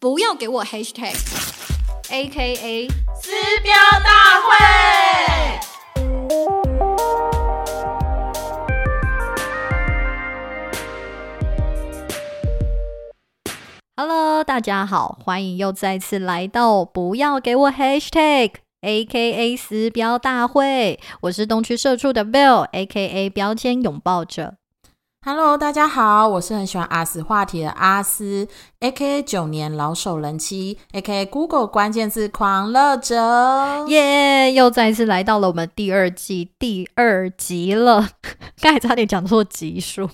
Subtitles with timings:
[0.00, 2.86] 不要给我 hashtag，A K A
[3.20, 3.32] 撕
[3.64, 3.74] 标
[4.04, 4.54] 大会。
[13.96, 18.52] Hello，大家好，欢迎又再次来到不要给我 hashtag
[18.82, 24.57] A K A 撕标大会，我是东区社畜的 Bill A K A 标签拥抱者。
[25.30, 28.48] Hello，大家好，我是很喜欢阿斯话题的阿斯
[28.80, 33.84] ，A.K.A 九年老手人妻，A.K.A Google 关键字狂热者。
[33.88, 38.08] 耶又再一次来到了我们第二季第二集了，
[38.62, 40.08] 刚才差点讲错集数。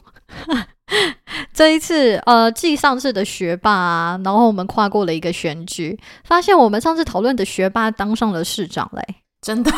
[1.54, 9.70] 这一次，呃，继上次的学霸、啊，然后我们跨过了一个选举，发现我们上次讨论的学霸当上了市长嘞、真的，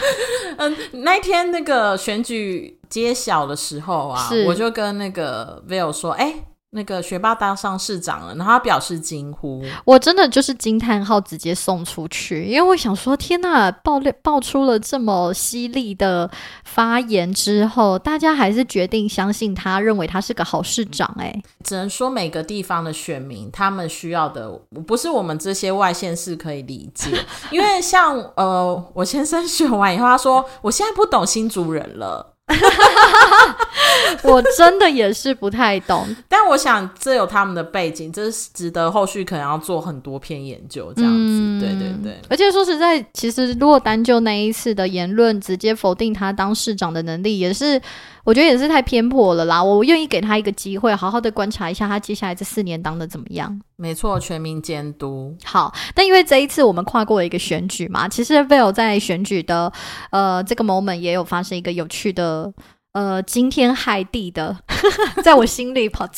[0.56, 0.74] 嗯，
[1.04, 6.34] 那一天那个选举揭晓的时候啊，我就跟那个 Will 说，哎、
[6.72, 9.60] 那个学霸当上市长了，然后他表示惊呼。
[9.84, 16.30] 我真的就是惊叹号直接送出去，因为我想说，天呐，爆料爆出了这么犀利的
[16.64, 24.48] 发言之后，大家还是决定相信他，认为他是个好市长、哎，只能说每个地方的选民他们需要的
[24.86, 27.10] 不是我们这些外县市可以理解，
[27.50, 32.34] 因为像呃，我先生选完以后，他说我现在不懂新族人了，
[34.22, 36.06] 我真的也是不太懂。
[36.28, 42.20] 但我想这有他们的背景，这是值得后续可能要做很多篇研究这样子，嗯对对对。
[42.28, 47.80] 而且说实在，其实如果单就那一次的言论直接否定他当市长的能力，也是
[48.24, 49.62] 我觉得也是太偏颇了啦。
[49.62, 53.60] 我愿意给他一个机会，好好的观察一下他接下来这四年当的怎么样。
[53.76, 59.72] 没错，全民监督，好，但因为这一次我们跨过了一个选举嘛，其实 Vale 在选举的
[60.10, 62.52] 呃这个 moment 也有发生一个有趣的。
[62.92, 64.56] 呃，惊天骇地的，
[65.22, 66.08] 在我心里跑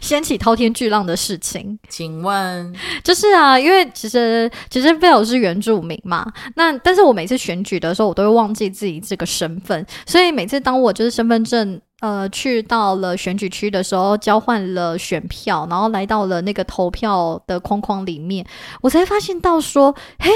[0.00, 2.72] 掀起滔天巨浪的事情，请问
[3.02, 18.46] 就是啊，因为其实其实 Bill 是原住民嘛，那但是我每次选举的时候，我都会忘记自己这个身份，所以每次当我就是身份证呃去到了选举区的时候，交换了选票，然后来到了那个投票的框框里面，
[18.82, 20.30] 我才发现到说，嘿。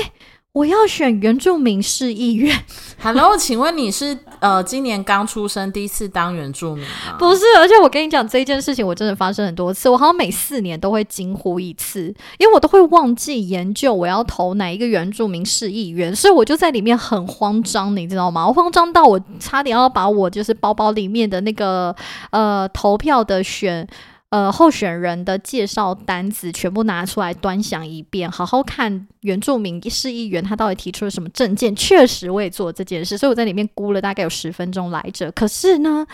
[0.54, 2.56] 我要选原住民市议员
[3.02, 7.16] ，，Hello， 请问你是呃今年刚出生第一次当原住民吗？
[7.18, 12.02] 不是，而且我跟你讲这一件事情，我真的发生很多次，我好像每四年都会惊呼一次，
[12.38, 18.46] 因为我都会忘记研究我要投哪一个原住民市议员，所以我就在里面很慌张，你知道吗？
[18.46, 21.92] 我慌张到我差点要把我就是包包里面的那个
[22.30, 23.84] 呃投票的选。
[24.34, 31.72] 呃，候选人的介绍单子全部拿出来端详一遍，好好看原住民市议员他到底提出了什么证件。
[31.76, 35.30] 确实，我也做了这件事，所以我在里面估了大概有十分钟来着。
[35.30, 36.04] 可是呢，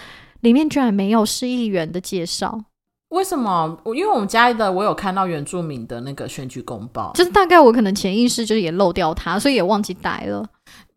[0.41, 2.63] 里面居然没有市议员的介绍，
[3.09, 3.81] 为什么？
[3.85, 10.47] 我因为我们家的我有看到原住民的那个选举公报，就是大概我可能潜意识就是也漏掉它，所以也忘记带了。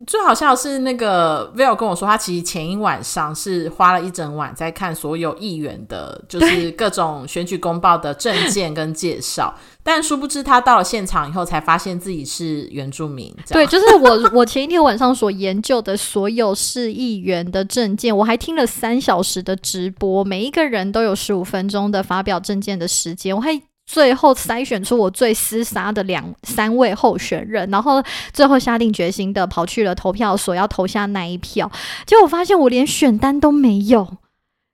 [0.06, 13.34] 最好笑的是那个 Will 跟我说，他其实前一晚上是花了一整晚在看所有议员的，就是各种选举公报的证件跟介绍，但殊不知他到了现场以后才发现自己是原住民。
[13.48, 23.62] 对，就是我 我前一天晚上所研究的所有市议员的证件，我还听了三小时的直播，每一个人都有十五分钟的发表证件的时间，我还。
[23.94, 31.72] 最后筛选出我最厮杀的两三位候选人，然后最后下定决心的跑去了投票所要投下那一票，
[32.08, 34.18] 结果发现我连选单都没有，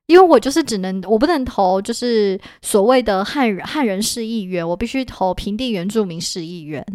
[0.07, 6.85] 因为我就是只能我不能投就是所谓的汉人汉人市议员，我必须投平地原住民市议员。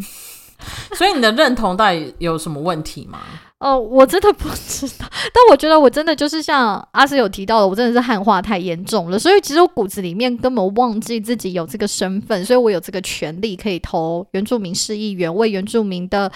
[0.94, 3.20] 所以你的认同到底有什么问题吗？
[3.58, 16.30] 哦，我真的不知道，但我觉得我真的就是像阿斯有提到的，我真的是汉化太严重了，所以其实我骨子里面根本忘记自己有这个身份，所以我有这个权利可以投原住民市议员，为原住民的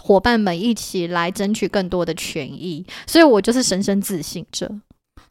[0.00, 4.68] 伙伴们一起来争取更多的权益，所以我就是深深自信着。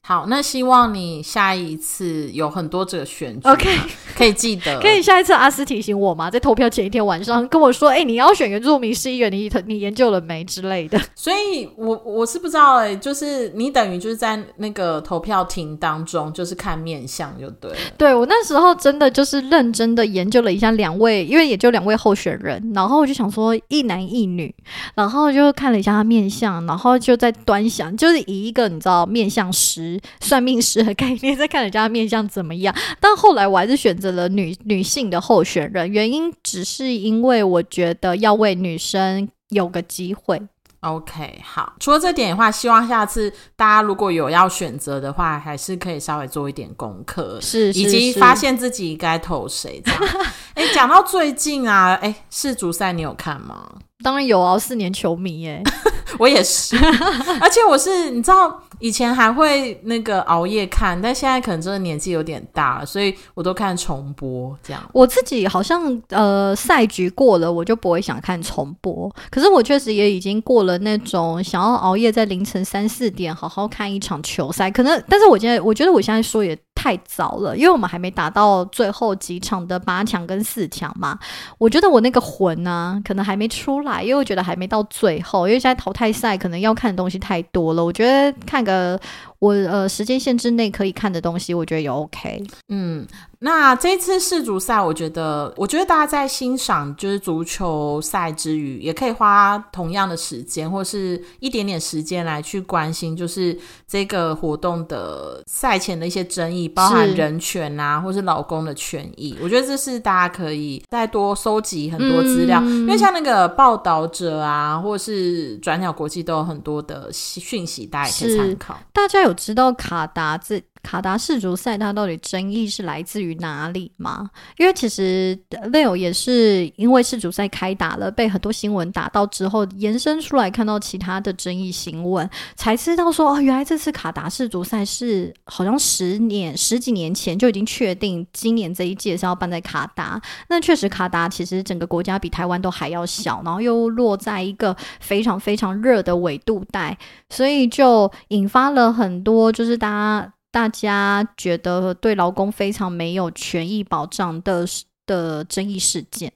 [0.04, 3.70] 好，那希望你下一次有很多这个选举啊 OK
[4.18, 6.30] 可以记得，可以下一次阿斯提醒我吗？
[6.30, 11.00] 在投票前一天晚上跟我说，哎、你要选原住民市议员，你你研究了没之类的。
[11.16, 17.78] 所以我我是不知道哎、就是你等于就是在那个投票亭当中，就是看面相就对了。
[17.98, 24.54] 对我那时候真的就是认真的研究了一下两位，因为也就两位候选人，然后我就想说一男一女，
[24.96, 32.76] 然后就看了一下他面相，然后就在端详，就是以一个你知道面相师、算命师的概念在看人家的面相怎么样。
[33.00, 40.42] 但后来我还是选择了女女性的候选人，原因只是因为我觉得要为女生有个机会。
[40.82, 41.74] OK，好。
[41.80, 49.80] 除了这点的话，希望下次大家如果有要选择的话，还是可以稍微做一点功课，是以及发现自己该投谁。
[49.86, 50.02] 这样。
[50.56, 53.70] 哎，讲到最近啊，哎，世足赛你有看吗？
[54.04, 55.64] 当然有啊，四年球迷耶，
[56.20, 56.76] 我也是，
[57.40, 58.62] 而且我是你知道。
[58.82, 64.82] 以前还会那个熬夜看，但现在可能真的年纪有点大了，所以我都看重播这样。
[64.92, 69.08] 我自己好像呃赛局过了，我就不会想看重播。
[69.30, 74.72] 可是我确实也已经过了那种想要熬夜在凌晨三四点好好看一场球赛。
[74.72, 81.20] 可能，但是我现在我觉得我现在说也太早了，因为我们还没打到最后几场的八强跟四强嘛。
[81.60, 87.86] 我觉得我那个魂呢，可能还没出来，因为我觉得还没到最后，因为现在淘汰赛可能要看的东西太多了。
[87.86, 89.00] 我觉得看个。
[89.42, 92.44] 我呃时间限制内可以看的东西，我觉得也 OK。
[92.70, 93.08] 嗯。
[93.44, 103.58] 那这次世足赛，我觉得，我觉得大家在欣赏就是足球赛之余，也可以花同样的时间，或是一点点时间来去关心，就是
[103.88, 109.36] 这个活动的赛前的一些争议，包含人权啊，或是老公的权益。
[109.42, 118.78] 我觉得这是大家可以再多收集很多资料，因为像那个报道者啊，或是转角国际都有很多的讯息，大家可以参考。
[118.94, 120.62] 大家有知道卡达这？
[120.84, 124.30] 卡达世足赛它到底争议是来自于哪里吗？
[124.58, 125.38] 因为其实
[125.72, 140.22] Leo 也是因为世足赛开打了，被很多新闻打到之后，延伸出来看到其他的争议新闻，才知道说哦，原来这次卡达世足赛是好像十年十几年前就已经确定，今年这一届是要办在卡达。
[140.50, 146.98] 那确实，卡达其实整个国家比台湾都还要小，然后又落在一个非常非常热的纬度带，
[147.30, 150.34] 所以就引发了很多就是大家。
[150.52, 154.66] 大家觉得对劳工非常没有权益保障的
[155.06, 156.32] 的争议事件。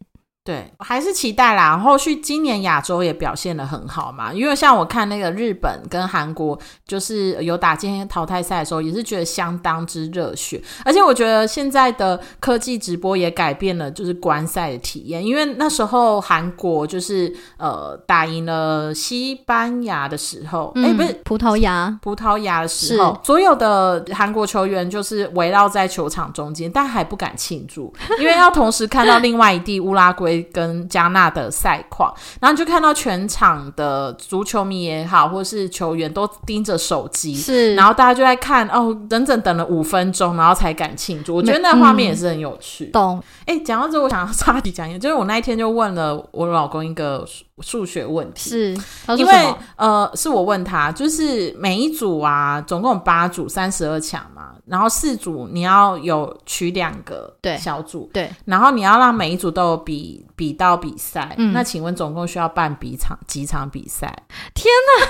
[0.46, 1.76] 对，还是期待啦。
[1.76, 6.56] 后续今年亚洲也表现的很好嘛，因为像我看那个日本跟韩国，
[6.86, 10.62] 就是有打今天淘汰赛的时候，也是觉得相当之热血。
[10.84, 30.35] 而且我觉得现在的科技直播也改变了就是观赛的体验，因为那时候韩国就是呃打赢了西班牙的时候，哎，不是葡萄牙，葡萄牙的时候，所有的韩国球员就是围绕在球场中间，但还不敢庆祝，因为要同时看到另外一地乌拉圭。
[30.44, 41.36] 跟加纳的赛况，然后就看到全场的足球迷也好，或是球员都盯着手机，是，然后大家就在看哦，整整等了五分钟，然后才敢庆祝。
[41.36, 42.86] 我觉得那画面也是很有趣。
[42.88, 43.22] 懂？
[43.46, 47.26] 哎，讲到这，我想要插题讲一下，就是我那一天就问了我老公一个
[47.62, 48.78] 数学问题，是，
[49.18, 60.26] 因为呃，是我问他，就是每一组啊，总共八组，三十二强嘛，然后四组你要有取两个对小组，对，然后你要让每一组都有比。
[60.38, 64.14] 比到比赛，那请问总共需要办比场几场比赛？
[64.54, 64.66] 天
[65.00, 65.08] 哪！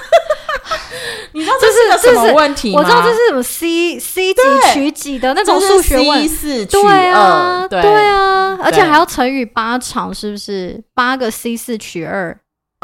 [1.34, 2.80] 你知道这是个什么问题吗？
[2.80, 4.42] 我知道这是什么 C C 几
[4.72, 8.25] 取几的那种数学问，四取二，对啊，
[8.62, 10.84] 而且还要乘以八场，是不是？
[10.94, 12.38] 八个 C 四取二？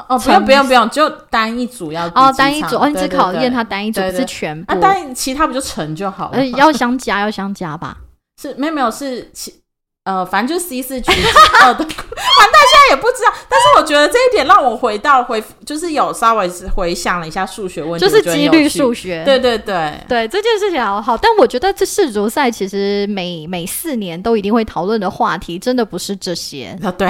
[0.08, 6.46] 哦，不用不用不用，就单一组要哦，单一组哦，你只考验它单一组是全部，那单其他不就乘就好了？
[6.50, 7.98] 要相加要相加吧？
[8.42, 9.61] 是没有没有是其。
[10.04, 13.32] 呃，反正就 C 四取二的， 反正现在也不知道。
[13.48, 19.24] 但是我觉得这一点让我回到回，就是有稍微回想了一下数学问题，就是几率数学。
[19.24, 21.16] 对对对对，这件事情好好。
[21.16, 26.92] 但我觉得这世足赛其实每每四年都一定会讨论的话题，真的不是这些啊。
[26.92, 27.08] 对，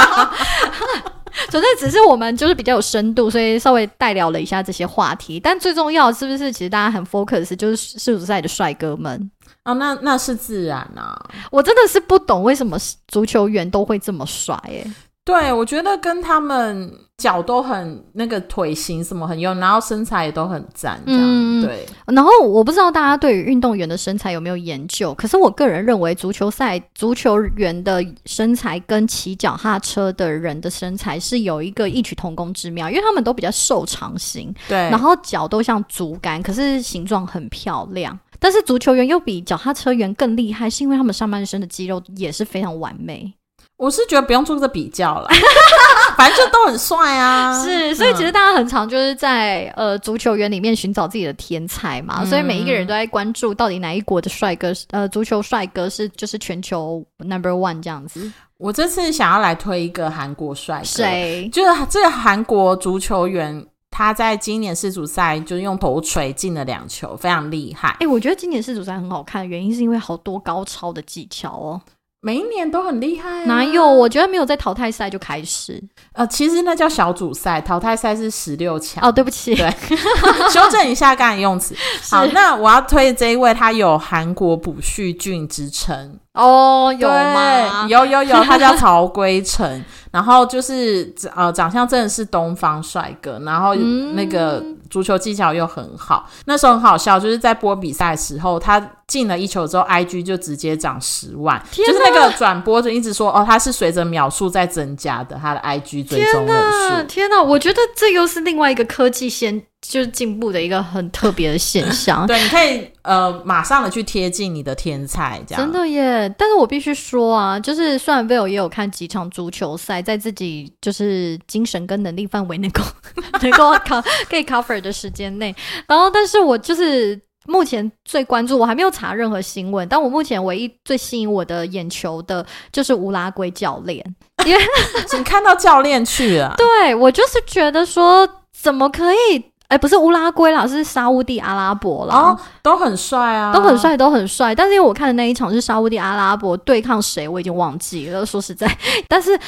[1.48, 5.40] 纯粹只是我们就是比较有深度，所以稍微代聊了一下这些话题。
[5.40, 6.52] 但最重要是不是？
[6.52, 9.30] 其实大家很 focus 就是世足赛的帅哥们。
[9.68, 11.14] 哦，那那是自然啊！
[11.50, 14.90] 我真的是不懂为什么足球员都会这么帅耶。
[15.24, 21.84] 对，我觉得跟他们脚都很那个腿型什么很用，然后身材也都很赞，这样对。
[22.06, 38.18] 然后我不知道大家对于运动员的身材有没有研究，可是我个人认为足球赛足球员的身材跟骑脚踏车的人的身材是有一个异曲同工之妙，因为他们都比较瘦长型，对，然后脚都像竹竿，可是形状很漂亮。
[38.38, 43.32] 但是足球员又比脚踏车员更厉害，是因为他们上半身的肌肉也是非常完美。
[43.76, 45.28] 我是觉得不用做这个比较了，
[46.18, 47.64] 反正就都很帅啊。
[47.64, 58.28] 是，所以其实大家很常就是在呃足球员里面寻找自己的天才嘛，所以每一个人都在关注到底哪一国的帅哥，呃，足球帅哥是就是全球 number one 这样子。
[58.56, 61.48] 我这次想要来推一个韩国帅哥，谁？
[61.52, 63.64] 就是这个韩国足球员。
[63.98, 67.96] 他在今年世足赛就用头锤进了两球，非常厉害。
[67.98, 71.80] 哎，我觉得今年世足赛很好看，原因是因为好多高超的技巧哦。
[72.20, 73.44] 每一年都很厉害、啊。
[73.44, 73.86] 哪有？
[73.88, 75.82] 我觉得没有在淘汰赛就开始。
[76.12, 79.06] 呃，其实那叫小组赛，淘汰赛是十六强。
[79.06, 79.70] 哦，对不起，对，
[80.50, 81.76] 修正一下刚才用词。
[82.10, 86.18] 好，那我要推这一位，他有韩国朴叙俊之称。
[86.34, 87.86] 哦，有吗？
[87.88, 96.28] 有有有，他叫曹圭成， 然后就是呃，长相真的是东方帅哥，然后那个足球技巧又很好。
[96.46, 107.06] 那时候很好笑，就是在播比赛的时候，他进了一球之后，IG 就直接涨十万，就是那个转播就一直说哦，他是随着秒数在增加的，他的 IG 追踪人数。
[107.08, 109.60] 天哪，我觉得这又是另外一个科技先。
[109.80, 112.26] 就是进步的一个很特别的现象。
[112.26, 116.28] 对，你可以呃马上的去贴近你的天才，这样真的耶。
[116.36, 122.82] 但是我必须说啊，就是虽然 Bill 也有看几场足球赛，在自己就是精神跟能力范围能够
[123.40, 125.54] 能够 co 可以 cover 的时间内，
[125.86, 134.04] 然后但是我就是目前最关注，我还没有查任何新闻，但我目前唯一最吸引我的眼球的就是乌拉圭教练，
[134.44, 134.62] 因为
[135.16, 139.44] 你看到教练去了， 对我就是觉得说怎么可以。
[139.68, 144.54] 哎，不是乌拉圭啦，是沙地阿拉伯啦，哦，都很帅啊，都很帅，都很帅。
[144.54, 148.24] 但是因为我看的那一场是沙地阿拉伯对抗谁，我已经忘记了。
[148.24, 148.66] 说实在，
[149.06, 149.38] 但是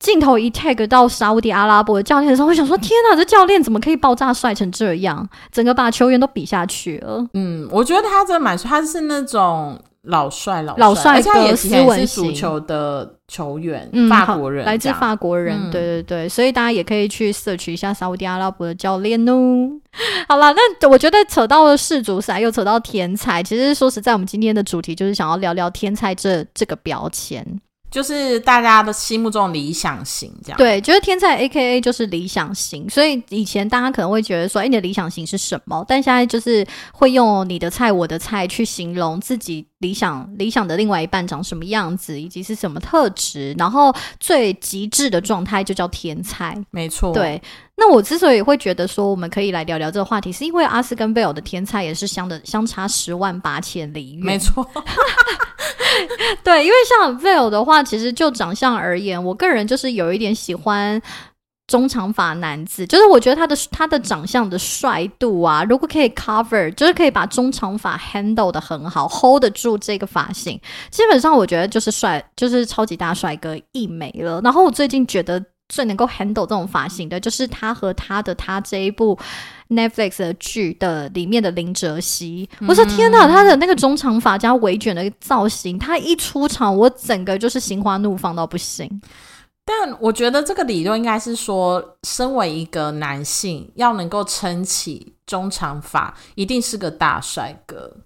[0.00, 5.28] 镜头一 take 到沙地阿拉伯的教练的时候，我想说：天哪，这教练怎么可以爆炸帅成这样？
[5.52, 7.24] 整个把球员都比下去了。
[7.34, 9.78] 嗯，我觉得他真的蛮帅，他是那种。
[10.04, 19.68] 老帅老老帅哥，斯文足球的球员，法国人，来自法国人，对对对，所以大家也可以去 search 一下沙地阿拉伯的教练哦。
[20.26, 23.42] 好了，那我觉得扯到了世足赛，又扯到天才。
[23.42, 27.60] 其实说实在，我们今天的主题就是想要聊聊天才这这个标签。
[27.90, 35.84] 就是大家的心目中理想型，这样对，就是天才 A K A 就是理想型，所以以前大家可能会觉得说，哎，你的理想型是什么？
[35.88, 47.42] 但现在就是会用你的菜、我的菜去形容自己理想理想的另外一半长什么样子，以及是什么特质，然后最极致的状态就叫天才，没错，对。
[47.76, 54.22] 那我之所以会觉得说我们可以来聊聊这个话题，是因为阿斯跟贝尔的天才也是相的相差十万八千里远。
[54.22, 54.68] 没错，
[56.44, 61.00] 对，因为像 v i l 的话，其实就长相而言，我个人就是有一点喜欢
[61.66, 74.40] 中长发男子，就是我觉得他的他的长相的帅度啊，如果可以 cover，就是可以把中长发 handle 的很好，hold 得住这个发型，基本上我觉得就是帅，就是超级大帅哥一枚了。
[74.42, 75.42] 然后我最近觉得。
[75.70, 79.18] 最能够 handle 这种发型的，就是他和他的他这一部
[79.68, 82.46] Netflix 的剧的里面的林哲熙。
[82.68, 89.00] 我说天哪，他的那个中长发加微卷的造型，他一出场，我整个就是心花怒放到不行。
[89.64, 97.96] 但我觉得这个理论应该是说，身为一个男性，要能够撑起中长发，一定是个大帅哥。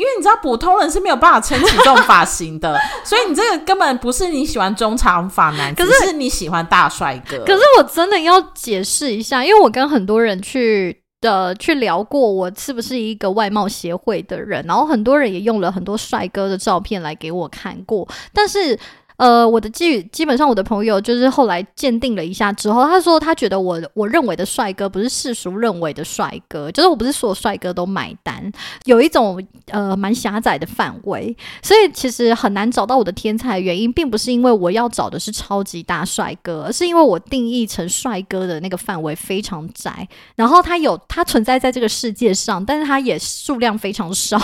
[0.00, 7.44] 因为你知道普通人是没有办法撑起这种发型的， 所以你这个根本不是你喜欢中长发男，可是你喜欢大帅哥。
[7.44, 18.78] 可是我真的要解释一下，因为我跟很多人去的去聊过，我是不是一个外貌协会的人，然后很多人也用了很多帅哥的照片来给我看过，但是。
[19.20, 28.50] 呃，我的基基本上我的朋友就是后来鉴定了一下之后，他说他觉得我我认为的帅哥不是世俗认为的帅哥，就是我不是所有帅哥都买单，
[28.86, 44.40] 有一种呃蛮狭窄的范围，所以其实很难找到我的天才原因，并不是因为我要找的是超级大帅哥，而是因为我定义成帅哥的那个范围非常窄，然后他有他存在在这个世界上，但是他也数量非常少，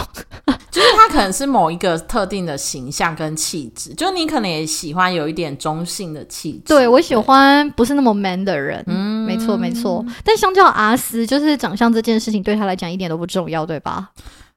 [0.76, 4.64] 就是他可能是某一个特定的形象跟气质，就你可能也。
[4.76, 10.04] 喜欢有一点中性的气质，对我喜欢不是那么 man 的人，嗯，没错没错。
[10.22, 14.10] 但相较阿斯，就是长相这件事情对他来讲一点都不重要，对吧？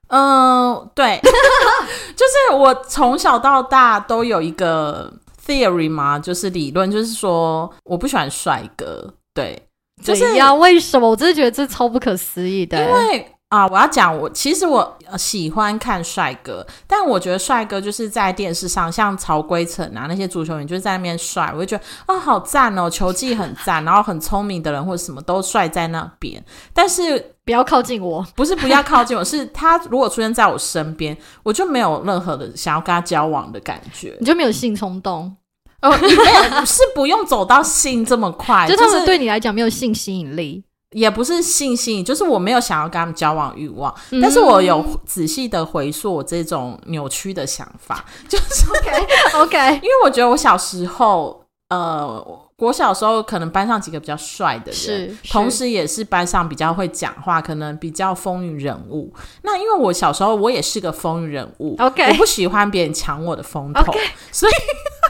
[0.08, 1.18] 嗯，对，
[2.14, 5.10] 就是我从小到大都有一个
[5.46, 9.62] theory 嘛，就是理论，就是说我不喜欢帅哥，对，
[10.04, 11.08] 就是呀，为什么？
[11.08, 13.26] 我真的觉得这超不可思议的，因为。
[13.50, 26.40] 啊，我要讲我其实我喜欢看帅哥，但我觉得帅哥就是在电视上，像曹圭成啊那些足球员就是在那边帅，我就觉得啊好赞哦，球技很赞， 然后很聪明的人或者什么都帅在那边。
[26.72, 35.34] 但是不要靠近我，不是不要靠近我，是他如果出现在我身边，我就没有任何的想要跟他交往的感觉，你就没有性冲动
[35.82, 40.62] 哦，没有是不用走到性这么快， 就他们对你来讲没有性吸引力。
[40.92, 59.14] 也不是信心，就是我没有想要跟他们交往欲望，但是我有仔细的回溯我这种扭曲的想法， 就是 OK OK，因为我觉得我小时候，呃，我小时候可能班上几个比较帅的人，是同时也是班上比较会讲话，可能比较风云人物。
[59.42, 63.92] 那因为我小时候我也是个风云人物 OK 我不喜欢别人抢我的风头
[64.32, 64.52] 所以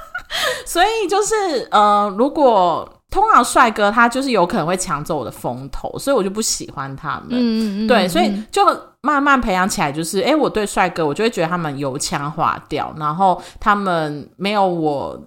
[0.67, 7.31] 所以就是呃，如果通常帅哥他就是有可能会抢走我的风头，所以我就不喜欢他们。
[7.31, 8.65] 嗯嗯嗯，对，嗯所以就
[9.01, 15.21] 慢慢培养起来，就是哎、诶我对帅哥，我就会觉得他们油腔滑调，然后他们没有我，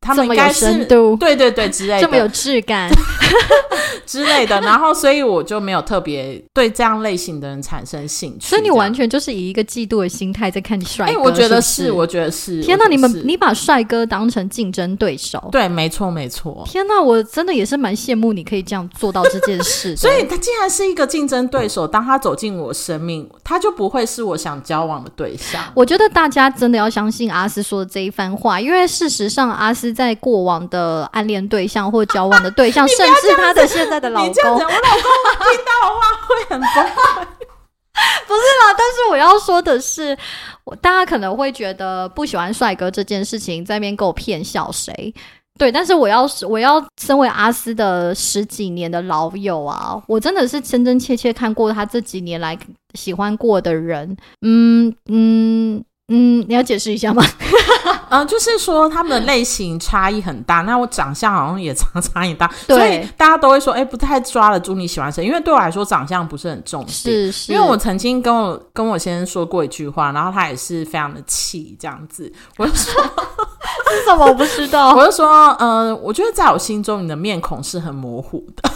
[0.00, 0.84] 他们应该是
[1.18, 2.90] 对对对之类的这么有质感，
[4.06, 8.46] 之类的，然后所以我就没有特别对这样类型的人产生兴趣。
[8.48, 11.22] 所以你完全就是以一个嫉妒的心态在看帅哥哎、哥。
[11.22, 12.62] 我觉得是我觉得是。
[12.62, 15.48] 天哪，你们你把帅哥当成竞争对手。
[15.52, 16.64] 对，没错没错。
[16.66, 19.94] 天哪，我真的也是蛮羡慕你可以这样做到这件事。
[19.96, 25.62] 所以他既然是一个竞争对手，当他走进我生命，他就不会是我想交往的对象。
[25.74, 37.26] 我觉得大家真的要相信阿斯说的这一番话，因为事实上，阿斯在过往的暗恋对象或交往的对象， 甚至他的现在的老公，我老公听到的话会很崩溃。
[38.26, 40.16] 不是啦，但是我要说的是，
[40.64, 45.12] 我大家可能会觉得不喜欢帅哥这件事情，在那边给我骗笑谁？
[45.58, 52.58] 对，但是我要是我要身为阿斯的十几年的老友啊，我真的是真真切切看过他这几年来
[52.94, 57.22] 喜欢过的人，嗯嗯嗯，你要解释一下吗？
[58.08, 66.92] 嗯， 就是说他们的类型差异很大，那我长相好像也差差异大，所以大家都会说，哎、不太抓得住你喜欢谁，因为对我来说长相不是很重点。
[66.92, 73.02] 是是，因为我曾经跟我跟我先生说过一句话，然后他也是非常的气这样子，我就说，
[73.90, 78.70] 是什么我不知道，我就说，嗯、我觉得在我心中你的面孔是很模糊的，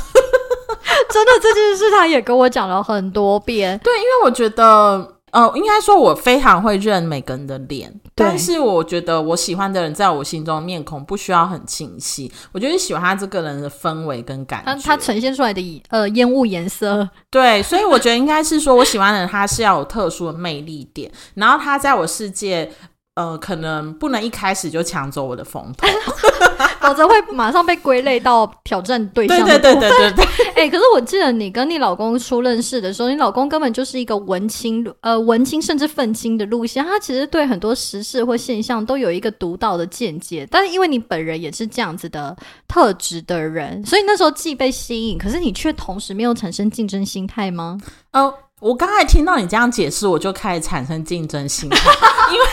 [1.11, 5.11] 真的这件事他也跟我讲了很多遍， 对，因为我觉得。
[5.35, 14.73] 呃，应该说，我非常会认每个人的脸，但是我觉得我喜欢的人，在我心中面孔不需要很清晰，我就是喜欢他这个人的氛围跟感觉。
[14.77, 22.71] 他他呈现出来的呃烟雾颜色， 对，所以我觉得应该是说，我喜欢的人他是要有特殊的魅力点，然后他在我世界，
[23.17, 25.89] 呃，可能不能一开始就抢走我的风头。
[26.89, 29.81] 否则会马上被归类到挑战对象的部分。
[29.81, 30.25] 对对对对，
[30.65, 36.85] 哎、可是我记得你跟你老公初认识的时候，你老公根本就是一个文青，呃，文青甚至愤青的路线。
[36.85, 42.37] 他其实对很多时事或现象都有一个独到的见解，但是因为你本人也是这样子的
[42.69, 47.79] 特质的人，所以那时候既被吸引，可是你却同时没有产生竞争心态吗？
[48.13, 51.79] 哦，我刚才听到你这样解释，我就开始产生竞争心态，
[52.31, 52.45] 因为。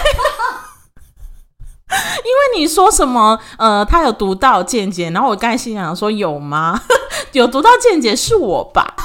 [2.23, 6.81] 因为你说什么，呃，他有独到见解，然后我刚才心想说有吗？
[7.33, 8.95] 有独到见解是我吧？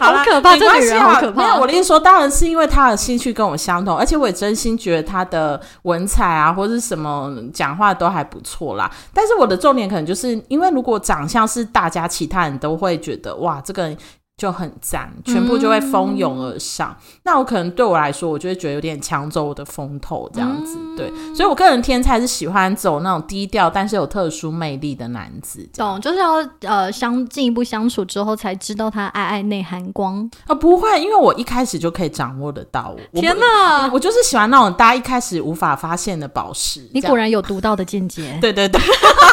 [0.00, 8.90] 好啦可怕这女没关系啊人好可怕没有，我的意思说，当然是因为他的兴趣跟我相同，而且我也真心觉得他的文采啊，或者是什么讲话都还不错啦。
[9.12, 13.96] 但是我的重点可能就是因为如果长相是大家其他人都会觉得哇，这个人
[14.38, 16.96] 就很赞，全部就会蜂拥而上。
[17.24, 20.78] 那我可能对我来说，我就会觉得有点抢走我的风头这样子。
[20.96, 25.68] 对，所以我个人天才是喜欢走那种低调但是有特殊魅力的男子。
[25.76, 30.30] 懂，就是要呃相进一步相处之后才知道他爱爱内涵光。
[30.46, 32.94] 啊，不会，因为我一开始就可以掌握得到。
[33.10, 36.88] 我天哪，我就是喜欢那种大家一开始无法发现的宝石。
[36.94, 38.38] 你果然有独到的见解。
[38.40, 38.80] 对对对，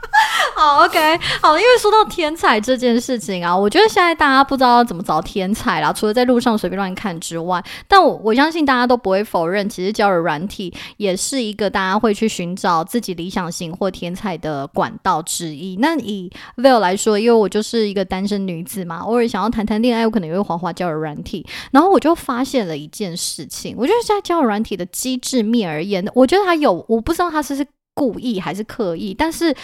[0.58, 0.98] 好，OK，
[1.40, 15.76] 好，因为说到天才这件事情啊，我觉得现在大家不知道怎么找天才啦，除了在路上随便乱看之外，但我我相信大家都不会否认，其实交友软体也是一个大家会去寻找自己理想型或天才的管道之一。
[15.76, 29.54] 那以 Vil 来说，因为我就是一个单身女子嘛，偶尔想要谈谈恋爱，我可能也会滑滑交友软体，然后我就发现了一件事情，我觉得在交友软体的机制面而言，我觉得它有，我不知道它是是故意还是刻意，但是。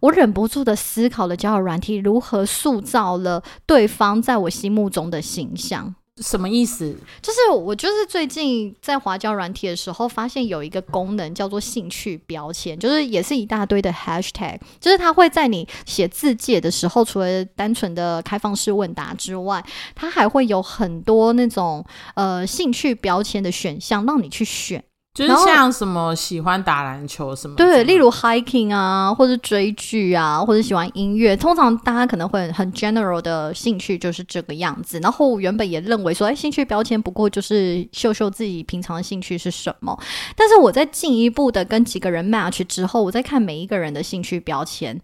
[0.00, 5.94] 我忍不住的思考了交友软体如何塑造了对方在我心目中的形象。
[6.20, 6.96] 什么意思？
[7.22, 21.84] 就是我就是最近在滑交友软体的时候，发现有一个功能叫做兴趣标签，就是也是一大堆的 hashtag，就是它会在你写字界的时候，除了单纯的开放式问答之外，它还会有很多那种
[22.16, 24.82] 呃兴趣标签的选项让你去选。
[25.26, 27.56] 就是像什么喜欢打篮球什么？
[27.56, 34.98] 对，例如 hiking 啊，或者追剧啊，或者喜欢音乐，通常大家可能会很很 general 的兴趣就是这个样子。
[35.00, 39.98] 然后我原本也认为说，哎，兴趣标签不过就是秀秀自己平常的兴趣是什么。
[40.36, 45.00] 但是我在进一步的跟几个人 match 之后，我再看每一个人的兴趣标签，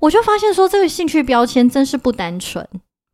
[0.00, 2.68] 我就发现说，这个兴趣标签真是不单纯。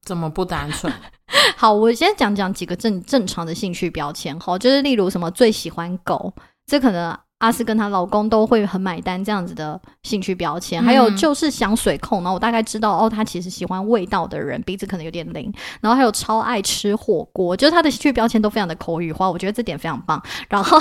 [0.05, 0.93] 怎么不单纯？
[1.57, 6.33] 好，我先讲讲几个正正常的兴趣标签好，就是例如什么最喜欢狗，
[6.67, 15.51] 这可能阿斯跟她老公都会很买单这样子的兴趣标签，还有就是香水控，然后我大概知道哦，他其实喜欢味道的人，鼻子可能有点灵，
[15.81, 20.23] 然后还有超爱吃火锅，就是他的兴趣标签都非常的口语化，我觉得这点非常棒。
[20.51, 20.79] 然后，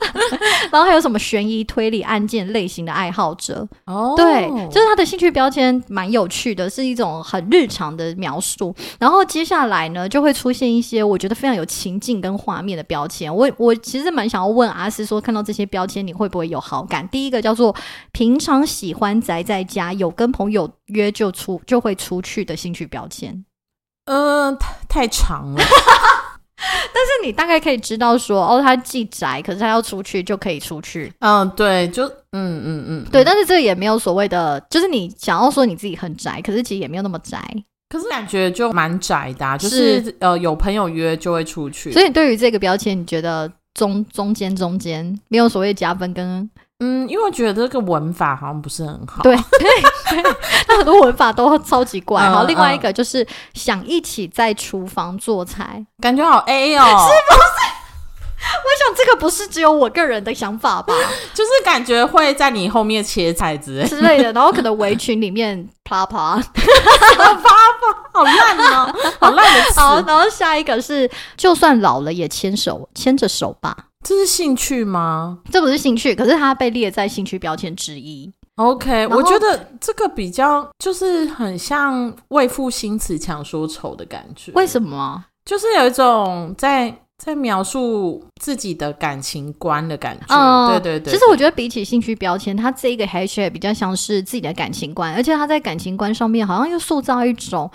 [0.70, 8.74] 然后还有什么悬疑推理案件类型的爱好者哦，对，就是他的兴趣标签蛮有趣的，是一种很日常的描述。
[8.98, 13.34] 然后接下来呢，就会出现一些我觉得非常有情境跟画面的标签。
[13.34, 15.85] 我我其实蛮想要问阿斯说，看到这些标。
[16.02, 17.06] 你会不会有好感？
[17.08, 17.74] 第一个叫做
[18.12, 23.44] 平常喜欢宅在家，有跟朋友约就出就会出去的兴趣标签。
[24.06, 24.56] 嗯，
[24.88, 25.62] 太长了。
[26.58, 31.12] 但是你大概可以知道说，哦，他既宅，可是他要出去就可以出去。
[31.18, 33.22] 嗯，对，就嗯嗯嗯，对。
[33.22, 37.38] 但是这个也没有所谓的，就是你想要说你自己很宅，可是其实也没有那么宅。
[37.88, 41.92] 可是感觉就蛮宅的，就是呃有朋友约就会出去。
[41.92, 43.52] 所以对于这个标签，你觉得？
[43.76, 46.48] 中中间中间没有所谓加分跟
[46.80, 49.22] 嗯，因为我觉得这个文法好像不是很好。
[49.22, 49.82] 对 对，
[50.66, 52.22] 他很多文法都超级怪。
[52.22, 57.85] 然后另外一个就是想一起在厨房做菜，感觉好 A 哦， 是不是？
[58.64, 60.94] 我想这个不是只有我个人的想法吧？
[61.34, 67.50] 就是感觉会在你后面切菜之之类的，然后可能围裙里面啪啪啪啪，
[68.12, 69.80] 好烂哦， 好烂的词。
[69.80, 73.76] 好，然后下一个是就算老了也牵手，牵着手吧。
[74.04, 75.38] 这是兴趣吗？
[75.50, 78.32] 这不是兴趣，可是它被列在兴趣标签之一。
[78.56, 84.52] OK，我觉得这个比较就是很像为赋新词强说愁的感觉。
[84.52, 85.24] 为什么？
[85.44, 90.68] 就是有一种在在描述自己的感情观的感觉。
[90.68, 91.12] 对对对。
[91.12, 97.70] 其实我觉得比起兴趣标签，它这一个 hashtag 比较像是自己的感情观，而且他在感情观上面好像又塑造一种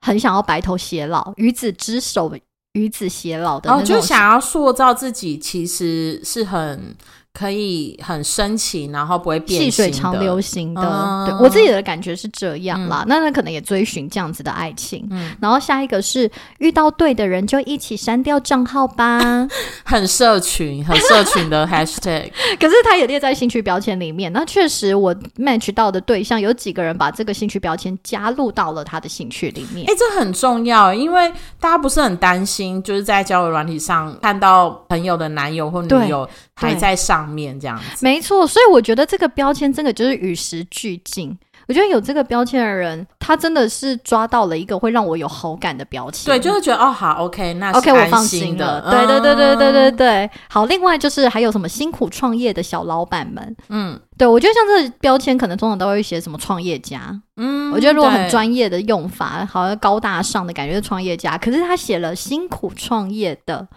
[0.00, 2.32] 很想要白头偕老、与子之手。
[2.74, 6.94] 与子偕老的，那种就想要塑造自己，其实是很。
[7.38, 11.24] 可以很深情，然后不会变细水长流型的。
[11.24, 15.06] 对我自己的感觉是这样啦，那他可能也追寻这样子的爱情。
[15.12, 19.20] 嗯，然后下一个是遇到对的人就一起删掉账号吧，
[19.86, 22.28] 很社群，很社群的 hashtag。
[22.58, 24.32] 可是他也列在兴趣标签里面。
[24.32, 29.86] 那确实，我 match 到的对象有几个人把这个兴趣标签加入到了他的兴趣里面。
[29.88, 37.27] 哎，这很重要，因为大家不是很担心，就是在交友软体上看到朋友的男友或女友还在上。
[37.28, 41.36] 面这样子，没错，所以我觉得这个标签真的就是与时俱进。
[41.66, 46.24] 我觉得有这个标签的人，他真的是抓到了一个会让我有好感的标签。
[46.24, 48.80] 对，就是觉得哦，好，OK，那 OK，我放心的。
[48.90, 50.64] 对对对对对对对，好。
[50.64, 57.14] 另外就是还有什么辛苦创业的小老板们，嗯，对我觉得像这个标签，可能通常都会写什么创业家。
[57.36, 63.68] 嗯，我觉得如果很专业的用法，好像高大上的感觉是创业家，可是他写了辛苦创业的。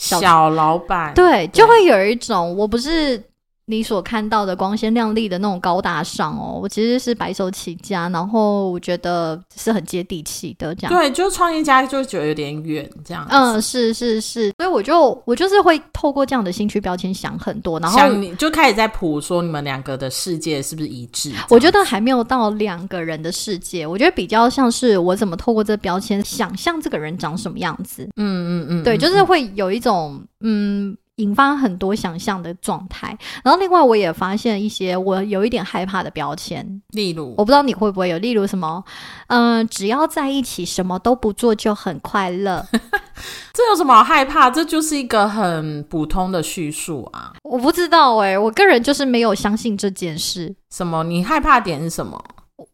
[0.00, 3.22] 小老板对，就会有一种我不是
[3.70, 10.92] 你所看到的光鲜亮丽的那种高大上哦，我其实是白手起家，然后我觉得是很接地气的这样。
[10.92, 13.24] 对，就创业家就觉得有点远这样。
[13.30, 21.32] 嗯，是是是，所以我就我就是会透过这样的兴趣标签想很多，然后你就开始在谱说你们两个的世界是不是一致？
[21.48, 28.08] 我觉得还没有到两个人的世界，我觉得比较像是我怎么透过这标签想象这个人长什么样子。
[28.16, 30.96] 嗯嗯嗯，对，就是会有一种嗯。
[31.20, 38.82] 引发很多想象的状态，然后另外我也发现一些我有一点害怕的标签，例如我不知道你会不会有，例如什么，
[39.28, 42.66] 嗯，只要在一起什么都不做就很快乐，
[43.52, 44.50] 这有什么好害怕？
[44.50, 47.32] 这就是一个很普通的叙述啊！
[47.44, 50.54] 我不知道哎，我个人就是没有相信这件事。
[50.74, 51.04] 什么？
[51.04, 52.22] 你害怕点是什么？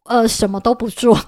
[0.05, 1.17] 呃，什么都不做。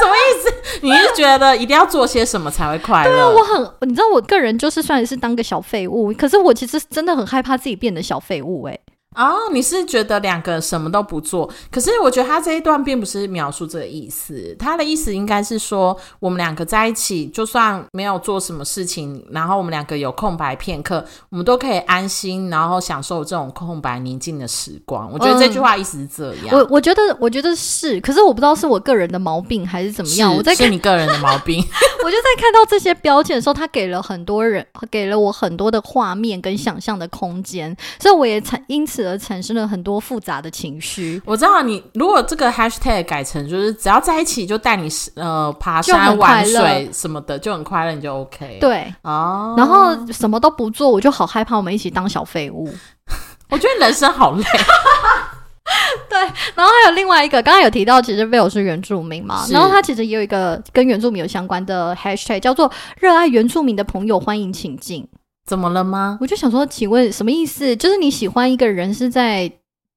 [0.00, 0.80] 什么意思？
[0.82, 3.10] 你是觉得一定要做些什么才会快乐？
[3.10, 8.78] 对啊，我很，你知道，我个人就是算是当个小废物，可是我其实真的很害怕自己变得小废物，哎。
[9.16, 11.50] 哦，你是觉得两个什么都不做？
[11.68, 25.10] 可是我觉得他这一段并不是描述这个意思，他的意思应该是说，我们两个在一起，就算没有做什么事情，然后我们两个有空白片刻，我们都可以安心，然后享受这种空白宁静的时光。
[25.12, 26.48] 我觉得这句话意思是这样。
[26.52, 30.32] 我我觉得我觉得是，可是我不知道是我个人的毛病还是怎么样。
[30.32, 31.58] 我在是你个人的毛病。
[32.02, 39.80] 我就在看到这些标签的时候，他给了很多人，给了我很多的画面跟想象的空间，所以我也才因此而产生了很。
[39.80, 52.68] 多复杂的情绪，我知道你如果这个 hashtag 改成就是只要在一起就带你呃爬山玩水什么的就很快乐，你就 OK 对哦，然后什么都不做，我就好害怕我们一起当小废物。
[53.48, 54.44] 我觉得人生好累。
[56.10, 56.18] 对，
[56.54, 65.08] 然后还有另外一个，刚刚有提到，其实 Will 是原住民嘛，然后他其实也有一个跟原住民有相关的 hashtag 叫做热爱原住民的朋友欢迎请进。
[65.50, 66.16] 怎么了吗？
[66.20, 67.74] 我就想说，请问什么意思？
[67.74, 69.50] 就是你喜欢一个人是在，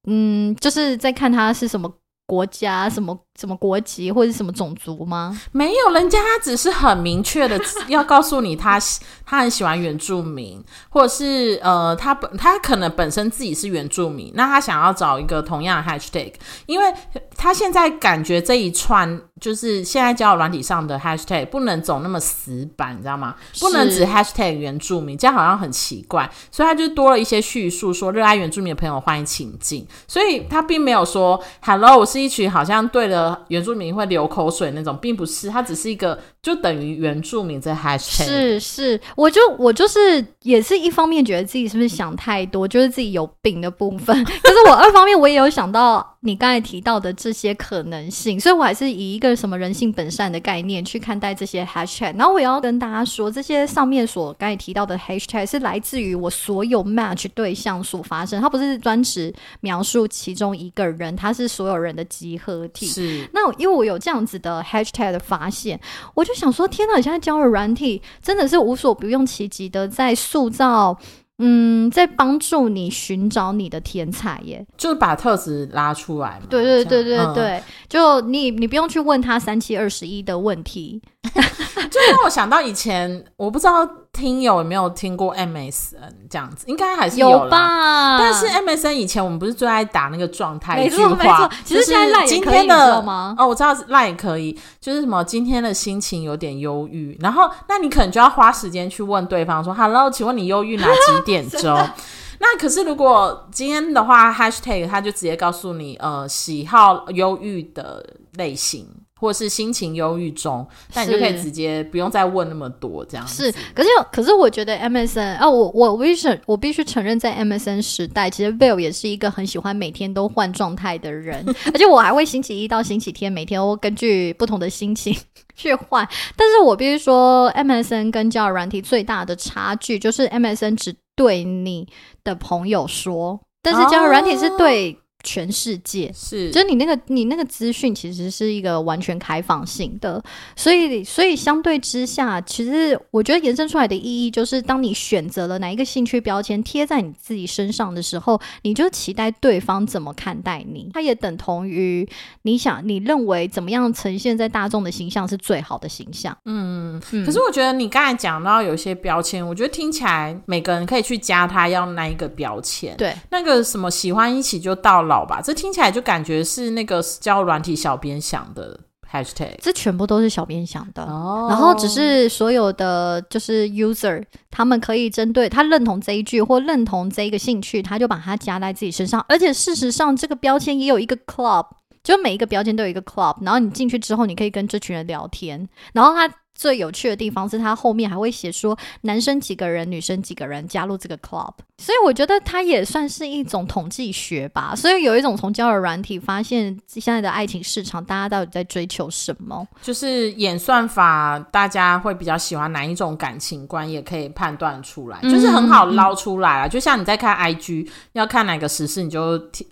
[0.10, 1.94] 嗯，就是在看他是什么
[2.34, 5.40] 国家、什么什么国籍或者是什么种族吗？
[5.52, 8.80] 没有，人家他只是很明确的要告诉你他
[9.24, 16.34] 他很喜欢原住民，或者是呃，他本他可能本身自己是原住民，那他想要找一个同样的 hashtag，
[16.66, 16.92] 因为
[17.38, 23.36] 他现在感觉这一串就是现在交友软体上的 hashtag 不能走那么死板，你知道吗？
[23.60, 52.18] 不能只 hashtag 原住民，这样好像很奇怪，所以他就多了一些叙述，说热爱原住民的朋友欢迎请进，所以他并没有说 hello，我是一群好像对了原住民会流口水那种，并不是，它只是一个就等于原住民在嗨是是，我就我就是也是一方面觉得自己是不是想太多，就是自己有病的部分， 可是我二方面我也有想到你刚才提到的这些可能性，所以我还是以一个什么人性本善的概念去看待这些 hashtag。
[52.18, 62.88] 然后我也要跟大家说，这些上面所刚才提到的 hashtag 是来自于我所有 match 对象所发生，它不是专指描述其中一个人，它是所有人的集合体。
[62.88, 65.80] 是那因为我有这样子的 hashtag 的发现，
[66.14, 67.02] 我就想说，天哪！
[67.04, 70.98] 现在交了软体真的是无所不用其极的在塑造，
[71.40, 74.66] 嗯，在帮助你寻找你的天才耶。
[74.78, 76.46] 就是把特质拉出来嘛。
[76.50, 81.02] 对对对对对，就你你不用去问他三七二十一的问题，
[81.90, 87.48] 就让我想到以前，我不知道听友有没有听过 MSN 这样子，应该还是有。
[87.50, 88.18] 吧？
[88.20, 93.02] 但是 MSN 以前我们不是最爱打那个状态没一句话其实现在今天的
[93.38, 101.76] 哦，我知道是 line 也可以，就是什么今天的心情有点忧郁，然后那你可能就要花时间去问对方说，Hello，请问你忧郁哪几点钟？
[102.40, 108.86] 那可是如果今天的话，hashtag 他就直接告诉你，呃，喜好忧郁的类型。
[109.24, 113.50] 或是心情忧郁中，那你就可以直接不用再问那么多这样子。
[113.50, 121.42] 是，可是可是我觉得 MSN 啊，我我我必须我必须承认，在 MSN 时代，其实 Bill 也是一个很喜欢每天都换状态的人，
[121.74, 125.16] 而且我还会星期一到星期天每天都根据不同的心情
[125.56, 126.06] 去换。
[126.36, 131.88] 但是我必须说，MSN 跟交友软体最大的差距就是 MSN 只对你
[132.26, 136.12] 的朋友说，但是交友软体是对全世界。
[136.14, 140.22] 是，就是你那个你那个资讯其实是一个完全开放性的，
[140.56, 152.08] 所以所以相对之下，其实我觉得延伸出来的意义就是，当你选择了哪一个兴趣标签贴在你自己身上的时候，你就期待对方怎么看待你，它也等同于
[152.44, 156.38] 你想你认为怎么样呈现在大众的形象是最好的形象。
[156.46, 162.96] 嗯，嗯可是我觉得你刚才讲到有些标签，我觉得听起来每个人可以去加他要那一个标签。
[162.98, 171.04] 对，那个什么喜欢一起就到老吧，这听起来就感觉是那个教软体小编想的 hashtag 这全部都是小编想的。
[171.04, 179.24] 哦然后只是所有的就是 user，他们可以针对他认同这一句或认同这一个兴趣，他就把它加在自己身上。
[179.30, 181.68] 而且事实上，这个标签也有一个 club，
[182.04, 183.36] 就每一个标签都有一个 club。
[183.42, 185.70] 然后你进去之后，你可以跟这群人聊天。
[185.94, 191.54] 然后他最有趣的地方是他后面还会写说男生几个人，女生几个人加入这个 club。
[191.78, 194.74] 所以我觉得它也算是一种统计学吧。
[194.76, 199.68] 所以有一种从交友软体发现现在的爱情市场，大家到底在追求什么。
[199.82, 206.70] 就是演算法，大家会比较喜欢哪一种感情观，也可以判断出来，嗯就是很好捞出来了。
[206.70, 209.22] 就像你在看 IG，要看哪个时事，你就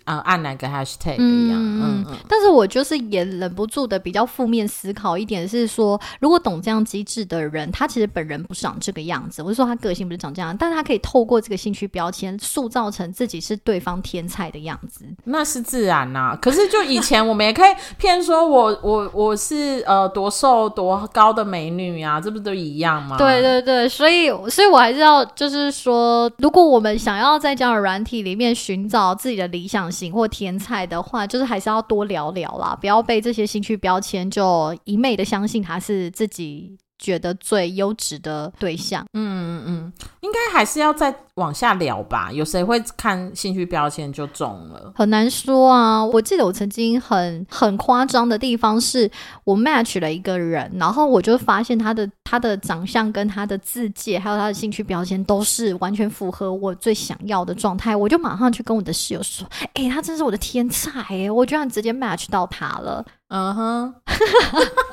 [0.04, 1.58] 呃按哪个 hashtag 一样。
[1.58, 15.04] 嗯嗯，但是我就是也忍不住的比较负面思考一点是说，如果懂这样机制的人，他其实本人不是长这个样子，我是说他个性不是长这样，但是他可以透过这个兴趣标签塑造成自己是对方天才的样子。
[15.24, 23.16] 那是自然呐、可是就以前我们也可以骗说我我我是呃多瘦多高的美女啊，这不都一样吗？
[23.16, 36.61] 对对对，所以所以我还是要就是说，如果我们想要在交友软体里面寻找自己的理想型或天才的话，就是还是要多聊聊啦，不要被这些兴趣标签就一昧的相信他是自己
[37.02, 39.04] 觉得最优质的对象。
[39.12, 42.30] 嗯嗯嗯，应该还是要再往下聊吧。
[42.32, 44.92] 有谁会看兴趣标签就中了？
[44.94, 46.04] 很难说啊！
[46.04, 49.10] 我记得我曾经很很夸张的地方是，
[49.44, 63.04] 我 match 了一个人，然后我就发现他的他的长相跟他的字界，还有他的兴趣标签都是完全符合我最想要的状态，我就马上去跟我的室友说：“哎，他真是我的天才诶，我居然直接 match 到他了。
[63.28, 63.94] 嗯哼，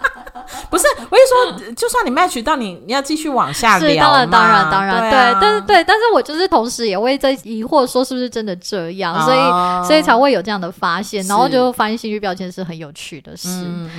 [0.69, 13.49] 不是，我跟你说，就算你 match 到你，你要继续往下是聊当然当然当然对啊但是对，但是我就是同时也会在疑惑说是不是真的这样，所以哦所以才会有这样的发现，然后就发现兴趣标签是很有趣的事。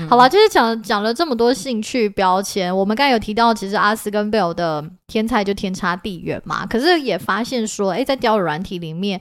[0.08, 6.66] 好了，就是讲讲了这么多兴趣标签，我们刚才有提到，其实阿斯跟贝尔的天才就天差地远嘛。
[6.66, 9.20] 可是也发现说，诶，在雕软体里面，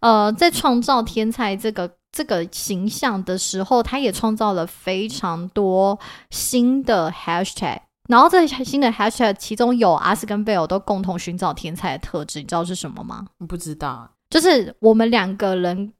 [0.00, 5.98] 呃，在创造天才这个这个形象的时候，他也创造了非常多
[6.30, 7.78] 新的 hashtag。
[8.08, 13.24] 然后这新的 hashtag 其中有阿斯跟贝尔都共同寻找天才的特质，你知道是什么吗？
[13.46, 15.92] 不知道，就是我们两个人，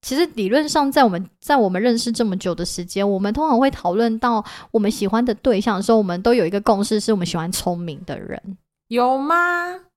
[0.00, 8.58] 其实理论上，在我们在我们认识这么久的时间，我们通常会讨论到我们喜欢的对象的时候，我们都有一个共识，是我们喜欢聪明的人。
[8.88, 9.36] 有吗？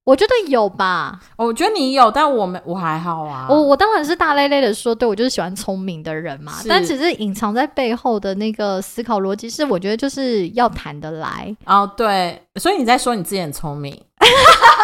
[0.06, 3.48] 我觉得有吧，我觉得你有，但我们我还好啊。
[3.50, 6.54] 我我当然是大咧咧的说，对我就是喜欢聪明的人嘛。
[6.70, 13.92] 但其实隐藏在背后的那个思考逻辑是，我觉得就是要谈得来，哦，对，所以你在说你自己很聪明，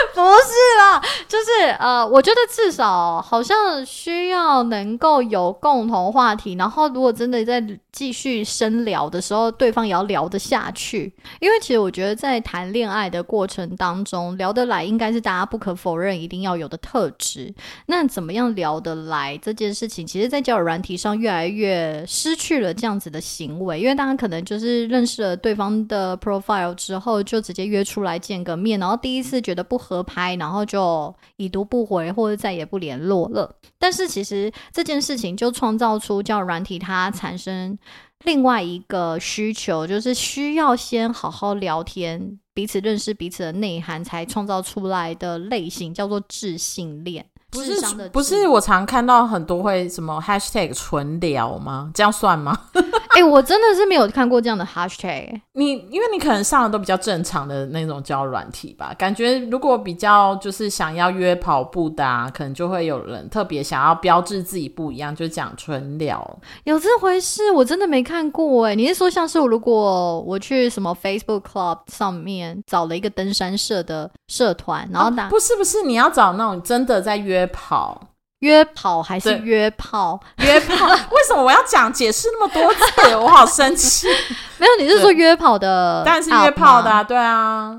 [0.14, 11.12] 不是啦，就是呃，我觉得至少好像需要能够有共同话题，然后如果真的在继续深聊的时候，对方也要聊得下去。
[11.40, 17.52] 因为其实我觉得在谈恋爱的过程当中，聊得来应该是大家不可否认一定要有的特质。
[17.86, 33.56] 那怎么样聊得来这件事情，其实，在交友软体上越来越失去了这样子的行为，因为大家可能就是认识了对方的 profile 之后，就直接约出来见个面，然后第一次觉得不合拍，然后就已读不回或者再也不联络了。
[33.76, 37.76] 但是其实这件事情就创造出叫软体它产生
[38.24, 47.26] 另外一个需求，就是需要先好好聊天，彼此认识彼此的内涵，才创造出来的类型叫做智性恋。
[47.50, 51.90] 不是不是，我常看到很多会什么 hashtag 纯聊吗？
[51.94, 52.56] 这样算吗？
[53.10, 55.40] 哎、我真的是没有看过这样的 hashtag。
[55.54, 66.38] 你因为你可能上的都比较正常的那种交友软体吧，感觉如果比较就是想要约跑步的啊，可能就会有人特别想要标志自己不一样，就讲纯聊。
[66.64, 67.50] 有这回事？
[67.50, 68.74] 我真的没看过哎。
[68.76, 78.00] 你是说像是我如果我去什么 Facebook Club 上面找了一个登山社的社团，然后打、啊不是不是，你要找那种真的在约跑。
[78.40, 80.18] 约跑还是约炮？
[80.38, 80.86] 约炮？
[81.12, 83.14] 为什么我要讲解释那么多次？
[83.16, 84.06] 我好生气！
[84.56, 86.02] 没有，你是说约跑的？
[86.06, 87.76] 当然是约炮的、啊，对啊，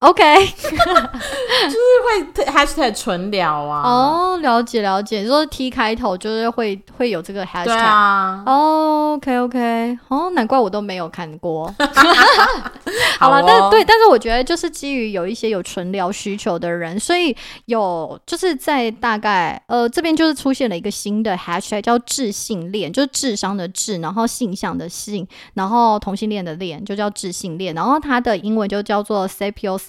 [0.00, 0.22] OK，
[0.56, 3.82] 就是会 hashtag 纯聊啊。
[3.84, 5.20] 哦，了解了解。
[5.20, 7.64] 你说 T 开头就是会会有这个 hashtag。
[7.64, 11.66] 对啊，哦，OK OK，哦，难怪我都没有看过。
[13.20, 17.36] 好了，但对，但是我觉得就是基于有一些有纯聊需求的人，所以
[17.66, 29.28] 有就是在大概呃这边就是出现了一个新的 hashtag 叫智性恋，就是智商的智，然后性向的性，然后同性恋的恋就叫智性恋，然后它的英文就叫做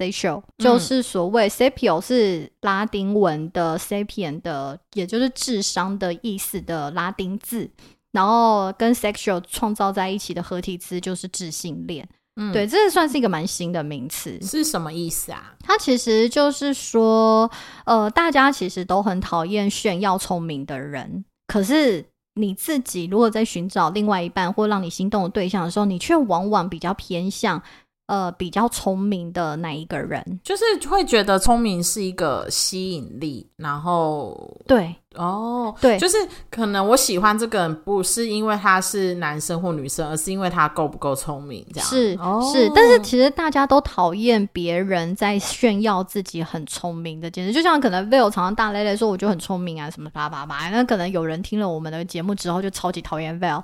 [0.09, 7.69] sapiosexual，就是所谓 sapio 是拉丁文的 sapien 的，也就是智商的意思的拉丁字。
[8.11, 14.37] 然后跟 sexual 创造在一起的合体词就是智性恋，嗯对，这算是一个蛮新的名词。
[14.41, 15.55] 是什么意思啊？
[15.61, 17.49] 它其实就是说，
[17.85, 27.63] 呃，大家其实都很讨厌炫耀聪明的人，可是你自己如果在寻找另外一半或让你心动的对象的时候，你却往往比较偏向
[28.11, 30.21] 呃比较聪明的那一个人。
[30.43, 36.17] 就是会觉得聪明是一个吸引力，然后对哦，对，就是
[36.49, 53.61] 可能我喜欢这个人不是因为他是男生或女生，而是因为他够不够聪明，这样是、哦是，但是其实大家都讨厌别人在炫耀自己很聪明的简直，就像可能 Vill 常常大咧咧说我就很聪明啊什么叭叭叭，那可能有人听了我们的节目之后就超级讨厌 Vill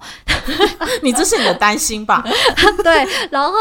[1.01, 2.23] 你这是你的担心吧？
[2.83, 3.53] 对，然后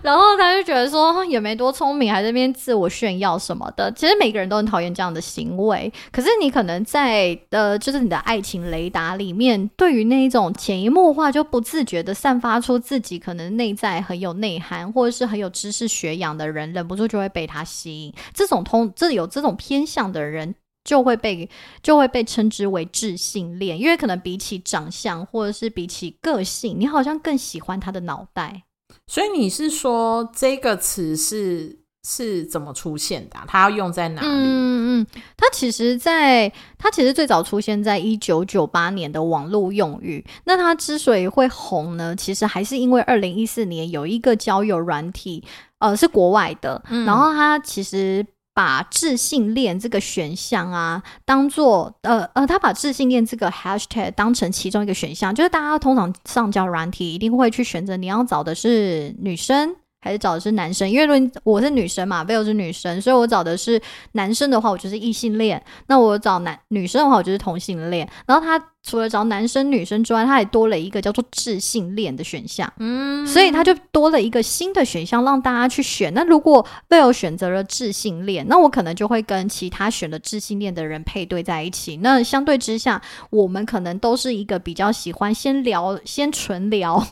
[0.00, 3.92] 然后他就觉得说也没多聪明，还在那边自我炫耀什么的。
[3.92, 18.12] 其实每个人都很讨厌这样的行为，可是你可能在呃，就是你的爱情雷达里面，对于那一种潜移默化就不自觉的散发出自己可能内在很有内涵或者是很有知识学养的人，忍不住就会被他吸引。
[18.34, 20.54] 这种通这有这种偏向的人。
[20.86, 21.50] 就会被
[21.82, 28.62] 就会被称之为智性恋，因为可能比起长相或者是比起个性，你好像更喜欢他的脑袋。
[29.08, 34.28] 所以你是说这个词是是怎么出现的啊、它要用在哪里？
[34.28, 40.24] 嗯嗯，它其实在它其实最早出现在一九九八年的网络用语。
[40.44, 45.42] 那它之所以会红呢，其实还是因为二零一四年有一个交友软体，
[45.80, 48.24] 呃，是国外的，嗯然后它其实。
[48.56, 65.58] 把智性恋这个选项啊，当做呃呃，他把智性恋这个 hashtag 当成其中一个选项，就是大家通常上交软体一定会去选择你要找的是女生还是找的是男生，因为论我是女生嘛，Bill 是女生，所以我找的是男生的话，我就是异性恋；
[65.88, 68.08] 那我找男女生的话，我就是同性恋。
[68.26, 68.62] 然后他。
[68.86, 76.14] 除了找男生女生之外，他还多了一个叫做智性恋的选项，嗯，所以他就多了一个新的选项让大家去选。
[76.14, 81.96] 那如果 Will 选择了智性恋，那我可能就会跟其他选了智性恋的人配对在一起。
[81.96, 87.04] 那相对之下，我们可能都是一个比较喜欢先聊、 先纯聊，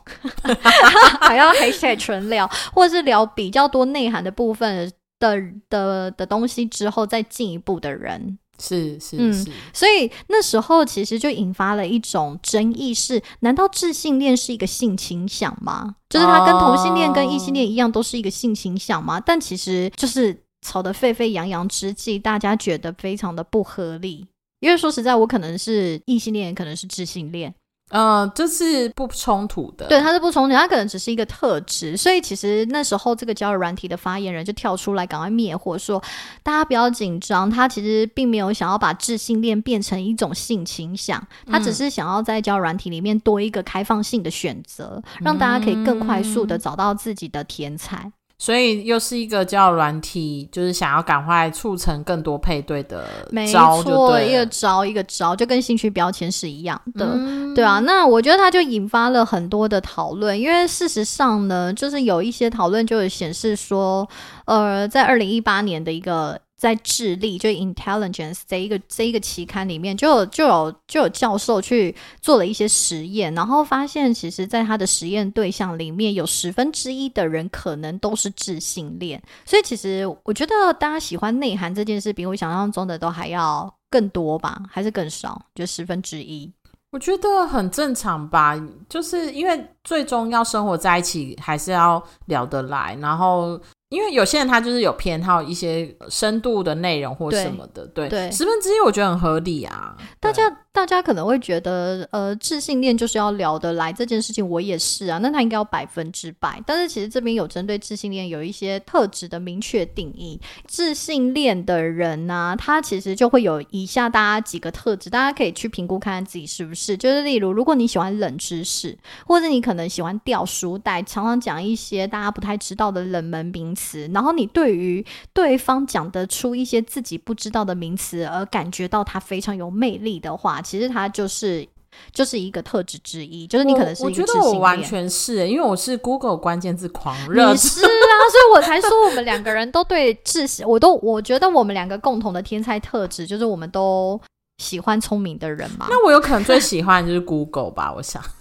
[1.20, 8.38] 还要 hashtag 纯聊，或者是聊比较多内涵的部分的的的东西之后再进一步的人。
[8.58, 15.96] 是是是，所以那时候其实就引发了一种争议：是难道智性恋是一个性倾向吗？
[16.08, 19.20] 就是它跟同性恋跟异性恋一样，都是一个性倾向吗？
[19.20, 24.26] 但其实就是吵得沸沸扬扬之际，大家觉得非常的不合理。
[24.60, 27.54] 因为说实在，我可能是异性恋，可能是智性恋。
[27.96, 29.86] 嗯，这是不冲突的。
[29.86, 31.96] 对，它是不冲突，它可能只是一个特质。
[31.96, 36.02] 所以其实那时候这个交友软体的发言人就跳出来，赶快灭火，说
[36.42, 48.10] 大家不要紧张，他其实并没有想要把自性恋变成一种性倾向，他只是想要在交友软体里面多一个开放性的选择，让大家可以更快速的找到自己的天才。
[48.36, 53.06] 所以又是一个叫软体，就是想要赶快促成更多配对的
[53.52, 57.16] 招，错，一个招一个招，就跟兴趣标签是一样的，
[57.54, 57.78] 对啊。
[57.80, 64.06] 那我觉得它就引发了很多的讨论，因为事实上呢，就是有一些讨论就显示说，
[64.46, 66.38] 呃，在二零一八年的一个。
[66.56, 79.20] 在智力，就 intelligence 这一个这一个期刊里面，就有就有就有教授去做了一些实验，然后发现，其实，在他的实验对象里面有十分之一的人可能都是智性恋。
[79.44, 85.40] 所以，其实我觉得大家喜欢内涵这件事，比我想象中的都还要更多吧，还是更少？
[85.54, 86.50] 就十分之一，
[86.92, 88.56] 我觉得很正常吧。
[88.88, 93.60] 就是因为最终要生活在一起，还是要聊得来，然后。
[93.90, 99.96] 因为有些人他就是有偏好一些深度的内容或什么的，对，对十分之一我觉得很合理啊。
[100.18, 105.18] 大家大家可能会觉得，呃，智性恋就是要聊得来这件事情，我也是啊。
[105.18, 110.40] 那他应该要百分之百，但是其实这边有针对智性恋有一些特质的明确定义。
[110.66, 116.96] 智性恋的人呢，他其实就会有以下大家几个特质，大家可以去评估看看自己是不是。
[116.96, 123.84] 就是例如，如果你喜欢冷知识，或者你可能喜欢掉书袋，常常讲一些大家不太知道的冷门名词。
[123.84, 125.04] 词，然后你对于
[125.34, 131.68] 对方讲得出一些自己不知道的名词而感觉到他非常有魅力的话，其实他就是
[132.12, 137.86] 就是一个特质之一，就是你可能是我觉得我完全是，因为我是 Google 关键字狂热，你是啊，
[138.30, 144.18] 所以我才说我们两个人都对智，我都我觉得我们两个共同的天才特质就是我们都
[144.62, 145.88] 喜欢聪明的人嘛。
[145.90, 148.22] 那我有可能最喜欢就是 Google 吧，我想。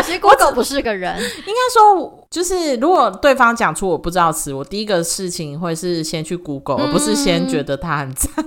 [0.00, 8.32] 其实 Google 不是个人， 应该说就是，如果对方讲出我不知道词，我第一个事情会是先去 Google，而不是先觉得他很赞。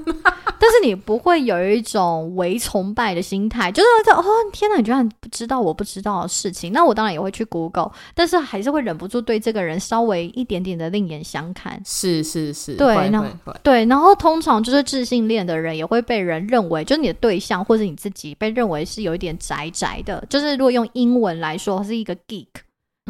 [0.58, 11.80] 但是你不会有一种唯崇拜的心态，就是哦天哪，你居然不知道我不知道的事情，那我当然也会去 Google，但是还是会忍不住对这个人稍微一点点的另眼相看。
[11.86, 13.28] 是是是，对，然后
[13.62, 22.48] 对，然后通常就是自信恋的人也会被人认为，就是你的对象或者你自己被认为是有一点宅宅的，就是如果用英文来说是一个 geek。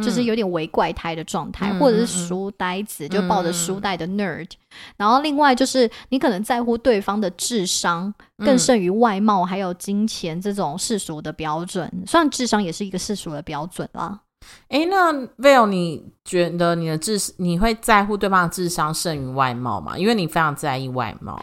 [0.04, 4.50] 就是有点为怪胎的状态，或者是书呆子，就抱着书袋的 nerd。
[4.98, 11.90] 然后另外就是你可能在乎对方的智商更胜于外貌，还有金钱这种世俗的标准。
[12.06, 14.20] 虽然智商也是一个世俗的标准啦。
[14.68, 19.98] 哎，那 Will，你觉得你的智你会在乎对方的智商胜于外貌吗？
[19.98, 21.42] 因为你非常在意外貌。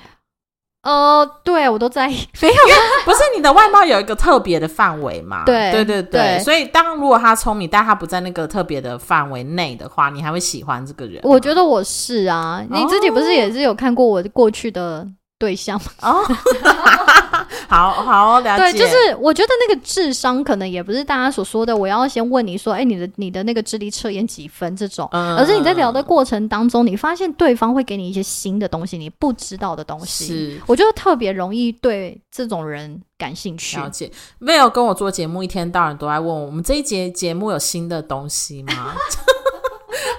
[0.83, 2.55] 呃，对我都在意， 没有，
[3.05, 5.45] 不是你的外貌有一个特别的范围嘛？
[5.47, 11.21] 对，对，对，对，所以当如果他聪明，但他不在那个特别的范围内的话，你还会喜欢这个人？
[11.23, 15.07] 我觉得我是啊，你自己不是也是有看过我过去的？
[15.39, 16.23] 对象哦，
[17.73, 18.73] 好好了解。
[18.73, 30.27] 对，就是我觉得那个智商可能也不是大家所说的，我要先问你说，哎，你的你的那个智力测验几分这种，而是你在聊的过程当中，你发现对方会给你一些新的东西，你不知道的东西。
[30.27, 33.79] 是，我觉得特别容易对这种人感兴趣。
[33.79, 34.11] 了解
[34.41, 38.95] ，Will 跟我做节目，一天到晚都在问我，我们这一节节目有新的东西吗？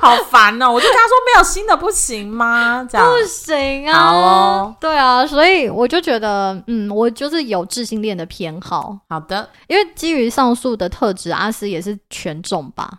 [0.04, 0.72] 好烦哦！
[0.72, 2.88] 我就跟他说没有新的不行吗？
[2.90, 3.94] 这样不行啊！
[3.94, 8.98] 好哦，对啊，所以我就觉得，嗯，我就是有智性恋的偏好。
[9.10, 12.90] 好的，因为基于上述的特质，阿斯也是全中吧？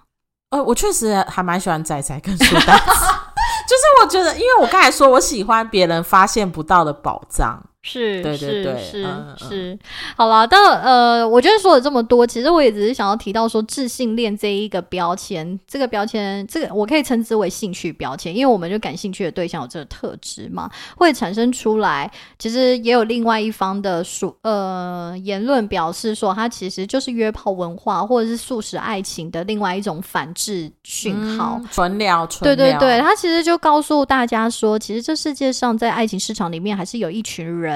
[0.51, 2.67] 呃，我确实还蛮喜欢仔仔跟书呆子。
[3.67, 9.79] 就是我觉得，因为我刚才说我喜欢别人发现不到的宝藏，是，对对对是嗯是是，
[10.17, 22.11] 好了，但呃，我觉得说了这么多，其实我也只是想要提到说，自信恋这一个标签，这个标签，这个我可以称之为兴趣标签，因为我们就感兴趣的对象有这个特质嘛，会产生出来。
[22.39, 31.61] 其实也有另外一方的说呃言论表示说，它其实就是约炮文化或者是素食爱情的另外一种反制讯号。
[31.61, 37.74] 嗯纯聊，纯聊对对对，，他其实就告诉大家说，其实这世界上在爱情市场里面，还是有一群人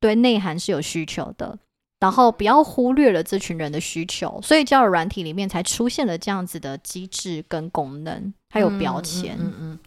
[0.00, 1.56] 对内涵是有需求的，
[2.00, 9.36] 然后不要忽略了这群人的需求，所以交友软体里面才出现了这样子的机制跟功能，还有标签。
[9.38, 9.78] 嗯嗯嗯，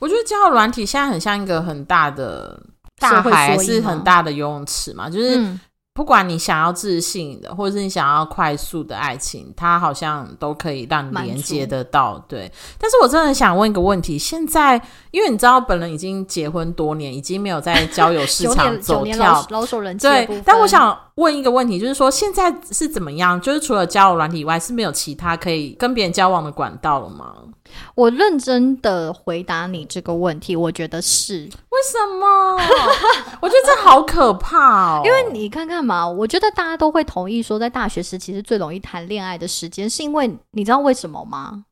[0.00, 2.60] 我觉得交友软体现在很像一个很大的
[2.98, 5.58] 大海，是很大的游泳池嘛，就是。
[5.92, 12.16] 嗯不管你想要自信的，或者是你想要快速的爱情，它好像都可以让你连接得到。
[12.26, 14.80] 对，但是我真的想问一个问题：现在，
[15.10, 23.38] 因为你知道本人已经结婚多年，已经没有在交友市 场走跳老，老手人对但我想问一个问题，就是说现在是怎么样？
[23.40, 27.34] 就是除了交友软体以外，是没有其他可以跟别人交往的管道了吗？
[27.94, 32.56] 我认真的回答你这个问题，我觉得是为什么？
[33.40, 35.02] 我觉得这好可怕哦！
[35.04, 41.64] 因为你看看嘛，我觉得大家都会同意说，在大学时期是最容易谈恋爱的时间，是因为你知道为什么吗？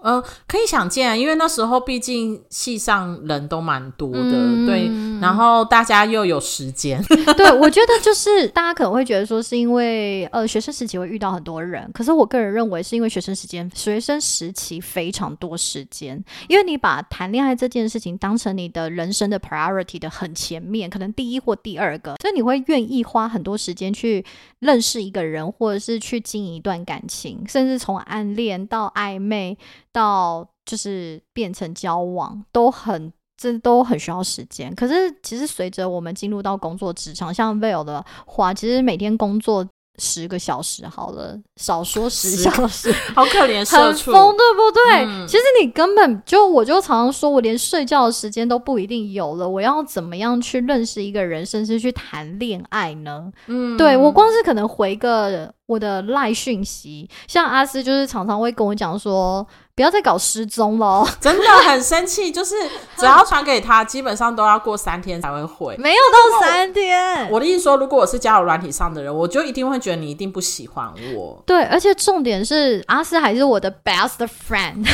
[0.00, 4.88] 呃，可以想见啊，因为那时候毕竟系上人都蛮多的，嗯对，
[5.20, 7.02] 然后大家又有时间，
[7.36, 24.24] 对，我觉得就是大家可能会觉得说，是因为呃学生时期会遇到很多人，可是我个人认为是因为学生时间学生时期非常多时间，因为你把谈恋爱这件事情当成你的人生的 priority 的很前面，可能第一或第二个，所以你会愿意花很多时间去
[24.60, 29.56] 认识一个人，或者是去经营一段感情，甚至从暗恋到暧昧
[29.92, 34.74] 到就是变成交往，都很这都很需要时间。
[34.74, 39.66] 可是其实随着我们进入到工作职场，像 Vail 的话，其实每天工作
[40.00, 43.64] 十个小时好了，少说十十小时，好可怜。
[43.68, 45.04] 很疯，对不对？
[45.04, 53.30] 嗯其实你根本就，我就常常说，我连睡觉的时间都不一定有了，我要怎么样去认识一个人，甚至去谈恋爱呢？
[53.46, 59.44] 嗯对我光是可能回个我的赖讯息，像阿斯就是常常会跟我讲说，
[59.78, 62.56] 不要再搞失踪了哦， 真的很生气，就是
[62.96, 65.76] 只要传给他，基本上都要过三天才会回。
[65.78, 67.30] 没有到三天。
[67.30, 71.40] 我的意思说，如果我是交友软体上的人，我就一定会觉得你一定不喜欢我。
[71.46, 74.84] 对，而且重点是阿斯还是我的 best friend，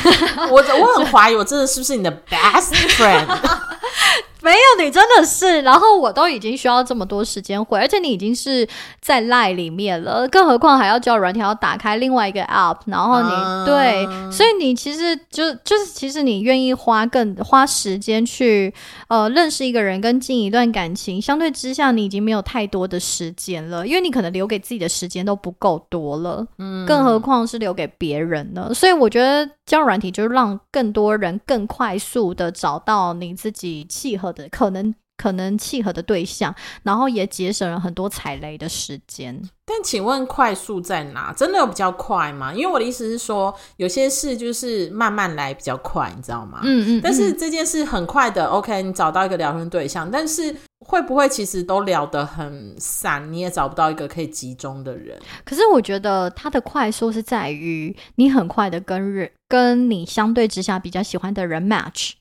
[0.50, 3.26] 我我很怀疑，我真的是不是你的 best friend？
[4.44, 8.68] 没有你真的是，然后我都已经需要这么多时间回，而且你已经是
[9.00, 18.72] 在赖里面了，更何况还要叫软体要打开另外一个 app，然后你、啊对，所以你其实就就是其实你愿意花更花时间去
[19.08, 28.70] 呃认识一个人跟进一段感情，相对之下你已经没有太多的时间了，因为你可能留给自己的时间都不够多了，嗯，更何况是留给别人呢？
[28.74, 34.94] 所以我觉得交友软体就是让更多人更快速的找到你自己契合的可能。
[35.16, 36.52] 可能契合的对象，
[36.82, 39.40] 然后也节省了很多踩雷的时间。
[39.64, 41.32] 但请问快速在哪？
[41.32, 42.52] 真的有比较快吗？
[42.52, 46.58] 因为我的意思是说，有些事就是慢慢来比较快，你知道吗？
[46.64, 50.54] 嗯嗯，但是嗯这件事很快的，OK，你找到一个聊天对象，但是
[50.84, 55.16] 会不会其实都聊得很散，你也找不到一个可以集中的人？
[55.44, 62.14] 可是我觉得它的快速是在于你很快的跟人跟你相对之下比较喜欢的人 match。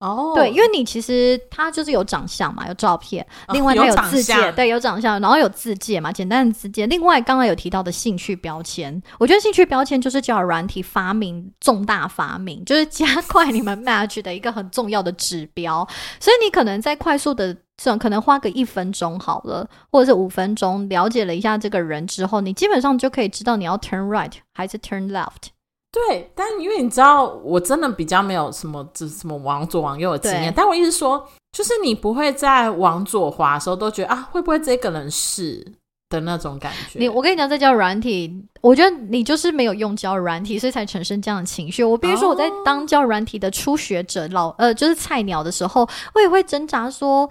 [0.00, 6.88] 哦，对，因为你其实他就是有长相嘛，有照片，哦另外他有长自介，对，有长相，然后有自介嘛，简单的自介。
[6.88, 15.86] 另外刚刚有提到的兴趣标签，我觉得兴趣标签就是交友软体发明重大发明，就是加快你们 match 的一个很重要的指标。
[16.18, 25.52] 所以你可能在快速的这种可能花个一分钟好了，或者是五分钟了解了一下这个人之后，你基本上就可以知道你要 turn right 还是 turn left。
[25.92, 31.22] 对，但因为你知道，我真的比较没有什么这什么往左往右的经验，但我意思说，
[31.52, 35.62] 就是你不会在往左滑的时候都觉得啊，会不会这个人是
[36.08, 36.98] 的那种感觉？
[36.98, 41.84] 你我跟你讲，在交友软体，我觉得你就是没有用交友软体，所以才产生这样的情绪。
[41.84, 47.28] 我比如说我在当交友软体的初学者，老呃就是菜鸟的时候，我也会挣扎说。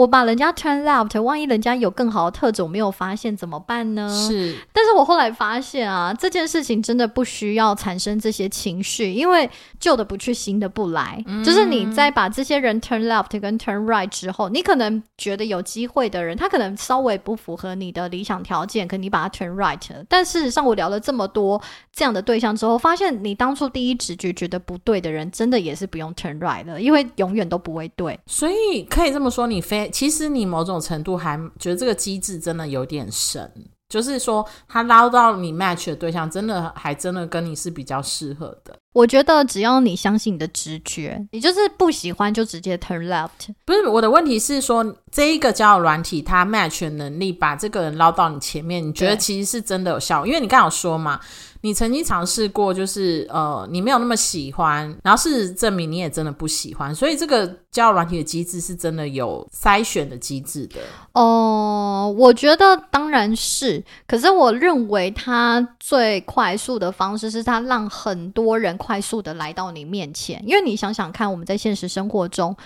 [0.00, 4.08] 我把人家 turn left，万一人家有更好的特质我没有发现怎么办呢？
[4.08, 9.48] 是，但是我后来发现啊，这件事情真的不需要产生这些情绪，因为
[9.78, 11.22] 旧的不去，新的不来。
[11.44, 19.78] 就是你在把这些人 turn left 跟 turn right 之后，你可能觉得有机会的人，他可能稍微不符合你的理想条件，可你把他 turn right。
[20.08, 21.60] 但事实上，我聊了这么多
[21.92, 28.18] 这样的对象之后，发现你当初第一直觉觉得不对的人，真的也是不用 turn right 的，因为永远都不会对。
[28.26, 33.52] 所以可以这么说，你非其实你某种程度还觉得这个机制真的有点神，
[33.88, 38.76] 就是说他捞到你 match 的对象，真的还真的跟你是比较适合的。
[38.92, 43.52] 我觉得只要你相信你的直觉，你就是不喜欢就直接 turn left。
[43.64, 50.26] 不是我的问题是说，这一个交友软体它 match 的能力把这个人捞到你前面，你觉得其实是真的有效？
[50.26, 51.20] 因为你刚好说嘛。
[51.62, 60.80] 你曾经尝试过，就是呃，你没有那么喜欢，然后事实证明你也真的不喜欢，所以这个交友软体的机制是真的有筛选的机制的。
[61.12, 72.56] 哦，我觉得当然是，可是我认为它最快速的方式是它让很多人快速的来到你面前，因为你想想看，我们在现实生活中。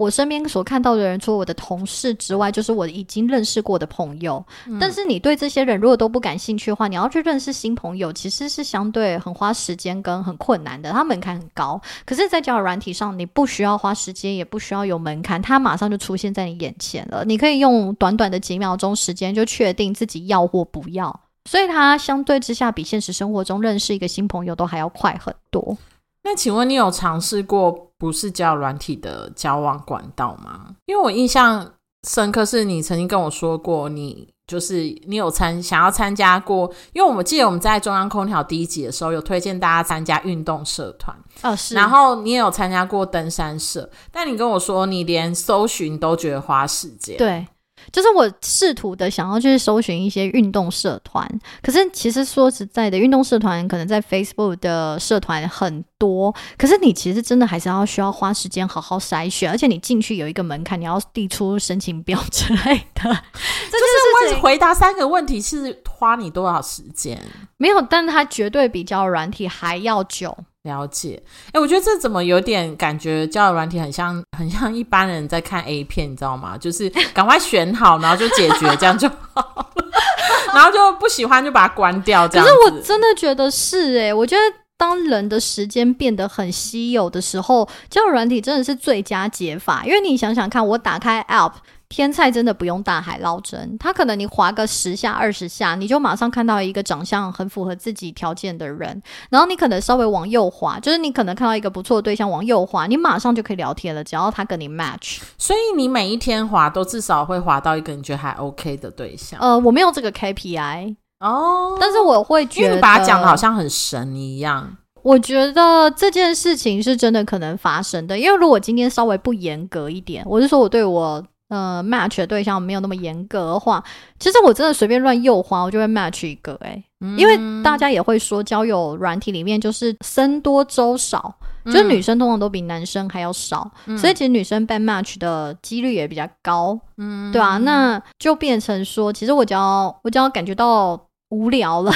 [0.00, 4.42] 我身边所看到的人，除了我的同事之外，就是我已经认识过的朋友。
[4.80, 11.78] 但是你对这些人如果都不感兴趣的话，你要去认识新朋友，其实是相对很花时间跟很困难的，它门槛很高。
[12.06, 17.22] 可是，在交友软体上，你不需要花时间，也不需要有门槛，它马上就出现在你眼前了。
[17.26, 25.76] 你可以用短短的几秒钟时间就确定自己要或不要，所以它相对之下比现实生活中认识一个新朋友都还要快很多。
[26.22, 30.76] 那请问你有尝试过不是交友软体的交往管道吗？
[30.86, 31.74] 因为我印象
[32.06, 47.46] 深刻是你曾经跟我说过，你就是你有参想要参加过，因为我们记得我们在中央空调第一集的时候有推荐大家参加运动社团，哦是，然后你也有参加过登山社，但你跟我说你连搜寻都觉得花时间，对。
[47.92, 51.28] 就是我试图的想要去搜寻一些运动社团，
[51.62, 63.02] 可是其实说实在的，运动社团可能在 Facebook 的社团很多，可是你其实真的还是要需要花时间好好筛选，而且你进去有一个门槛，你要递出申请表之类的。
[63.70, 67.20] 就是问回答三个问题是花你多少时间？
[67.56, 70.36] 没有，但它绝对比较软体还要久。
[70.64, 76.56] 了解，哎，我觉得这怎么有点感觉交友软体很像，很像一般人在看 A 片，你知道吗？
[76.58, 79.72] 就是赶快选好，然后就解决，这样就好，
[80.52, 82.28] 然后就不喜欢就把它关掉。
[82.28, 84.42] 这样，可是我真的觉得是，哎，我觉得
[84.76, 89.82] 当人的时间变得很稀有的时候，交友软体真的是最佳解法。
[89.86, 91.52] 因为你想想看，我打开 App。
[91.90, 105.18] 天菜真的不用大海捞针，他可能你划个十下二十下，你就马上看到一个长相很符合自己条件的人，然后你可能稍微往右滑，就是你可能看到一个不错的对象往右滑，你马上就可以聊天了，只要他跟你 match。
[105.36, 109.40] 所以你每一天滑都至少会滑到一个你觉得还 OK 的对象。
[109.40, 114.76] 呃，我没有这个 KPI 哦，但是我会觉得你把它讲的好像很神一样。
[115.02, 121.24] 我觉得这件事情是真的可能发生的，因为如果今天稍微不严格一点，我是说我对我。
[121.50, 123.84] 呃，match 的对象没有那么严格的话，
[124.18, 126.82] 其实我真的随便乱右滑，我就会 match 一个哎，
[127.16, 131.34] 因为大家也会说交友软体里面就是僧多粥少，
[131.66, 141.92] 就是女生通常都比男生还要少，所以其实女生被 match 的几率也比较高，嗯，对啊，那就变成说，其实我只要我只要感觉到无聊了，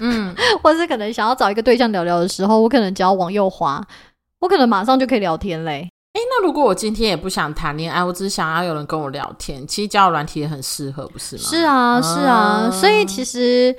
[0.00, 3.82] 嗯， 或是可能想要找一个对象聊聊的时候，我可能只要往右滑，
[4.40, 5.88] 我可能马上就可以聊天嘞。
[6.18, 11.42] 哎，那如果我今天也不想谈恋爱，我只是想要有人跟我聊天，其实交友软体也很适合，不是吗？
[11.44, 13.74] 是啊，是啊，所以其实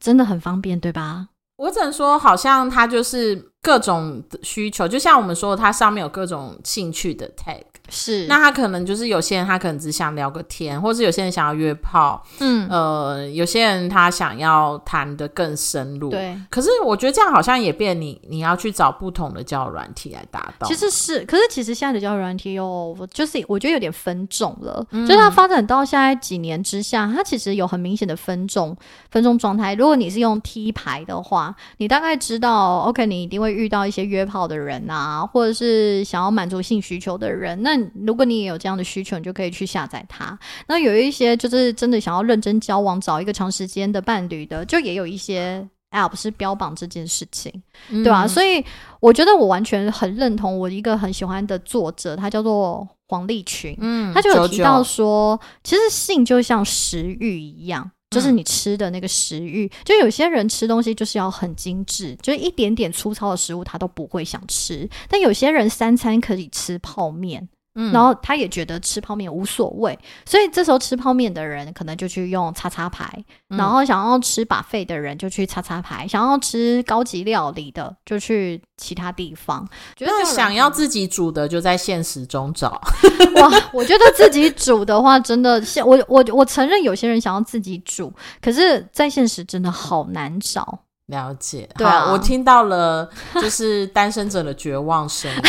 [0.00, 1.28] 真的很方便，对吧？
[1.58, 7.62] 我只能说，好像它就是各种需求，就像我们说，它上面有各种兴趣的 tag。
[7.94, 16.34] 是，那他可能就是有些人他可能只想聊个天，或是有些人想要约炮，嗯，呃，有些人他想要谈的更深入，对。
[16.48, 20.66] 可是我觉得这样好像也变你你要去找不同的交友软体来达到。
[20.66, 28.74] 其实是，可是其实现在的交友软体有，就是我觉得有点分众了，就是它发展到现在几年之下，它其实有很明显的分众
[29.10, 29.74] 分众状态。
[29.74, 37.81] 如果你是用 T 牌的话，你大概知道，OK，你一定会遇到一些约炮的人啊，或者是想要满足性需求的人，那。
[37.94, 40.38] 如果你也有这样的需求，你就可以去下载它。
[40.68, 47.52] 那有一些就是真的想要认真交往、找一个长时间的伴侣的，就也有一些 App 是标榜这件事情，
[47.88, 48.26] 对吧？
[48.26, 48.64] 所以
[49.00, 59.70] 我觉得我完全很认同我一个很喜欢的作者，他叫做黄立群，嗯，他就有提到说，其实性就像食欲一样，就是你吃的那个食欲。
[59.84, 67.46] 就有些人吃东西就是要很精致，就一点点粗糙的食物他都不会想吃，但有些人三餐可以吃泡面。
[67.74, 73.10] 嗯然后他也觉得吃泡面无所谓，所以这时候吃泡面的人可能就去用叉叉牌，
[73.50, 79.66] 嗯然后想要吃把费的人就去叉叉牌，想要吃高级料理的就去其他地方。
[79.96, 82.80] 觉得想要自己煮的，就在现实中找。
[83.36, 90.80] 哇，我觉得自己煮的话，真的现我我我承认有些人想要自己煮，可是在现实真的好难找。
[91.06, 95.30] 了解，对啊我听到了，就是单身者的绝望声。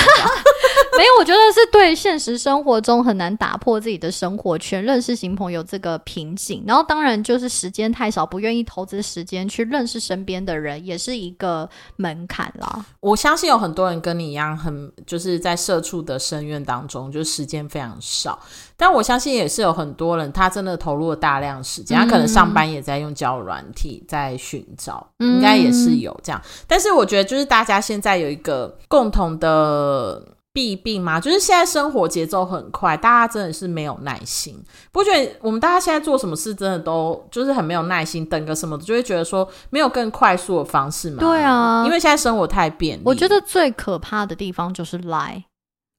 [0.98, 6.64] 没有，我觉得是对现实生活中很难打破自己的生活圈、认识新朋友这个瓶颈。
[6.68, 12.86] 然后，当然就是时间太少，不愿意投资时间去认识身边的人，也是一个门槛啦。
[13.00, 18.40] 我相信有很多人跟你一样，很就是在社畜的深渊当中，就是时间非常少。
[18.78, 26.42] 但我相信也是有很多人，他真的投入了大量时间，他可能上班也在用交友软体在寻找，嗯应该也是有这样。
[26.68, 30.22] 但是我觉得，就是大家现在有一个共同的。
[30.54, 34.64] 弊病嘛，就是现在生活节奏很快，大家真的是没有耐心。
[34.92, 41.18] 不觉得我们大家现在做什么事真的都就是很没有耐心，等个什么就会觉得说没有更快速的方式嘛？
[41.20, 43.02] 对啊因为现在生活太便利。
[43.04, 45.44] 我觉得最可怕的地方就是赖，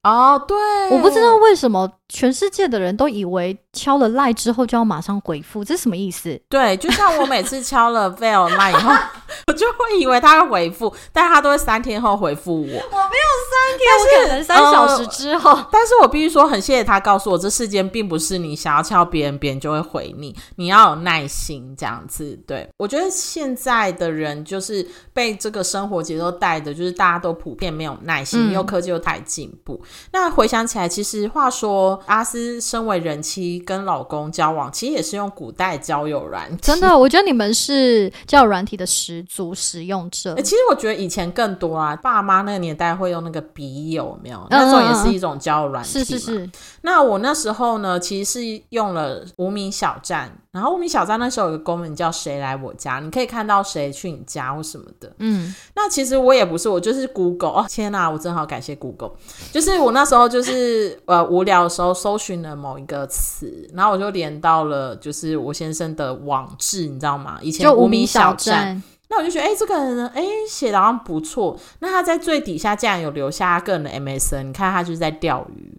[0.05, 0.57] 哦，对，
[0.91, 6.39] 我不知道为什么全世界的人都以为敲了赖之后就要马上回复，这是什么意思？
[6.49, 8.93] 对，就像我每次敲了 Veil line 以后，
[9.49, 12.67] 我就会以为他会回复，但他都会三天后回复我。
[12.67, 22.39] 我没有三天，我可能三小时之后，但是我必须说，很谢谢他告诉我，这世间并不是你想要敲别人，别人就会回你，你要有耐心这样子。
[22.47, 29.83] 对我觉得现在的人就是被这个生活节奏带的，就是大家都普遍没有耐心，嗯又科技又太进步。
[30.13, 40.43] 那回想起来，其实话说，阿斯身为人妻跟老公交往，其实也是用古代交友软体，真的，我觉得你们是交友软体的始祖使用者欸。
[40.43, 44.39] 其实我觉得以前更多啊，爸妈那个年代会用那个笔友，没有？
[44.51, 46.05] 嗯那种也是一种交友软体嘛。
[46.05, 46.51] 是是是，
[46.83, 55.13] 那我那时候呢，其实是用了无名小站，然后无名小站那时候有个功能叫“谁来我家”，你可以看到谁去你家或什么的。
[55.19, 59.13] 嗯，那其实我也不是，我就是 Google 哦，天哪，我真好感谢 Google。
[59.53, 67.39] 就是我那时候就是呃无聊的时候搜寻了某一个词，然后我就连到了就是我先生的网志，你知道吗？
[67.43, 68.67] 以前就无名名小站。
[68.67, 71.57] 站，那我就觉得，哎、这个人呢，哎、写的好像不错。
[71.81, 75.79] 那他在最底下竟然有留下他个人的 MSN，你看他就是在钓鱼。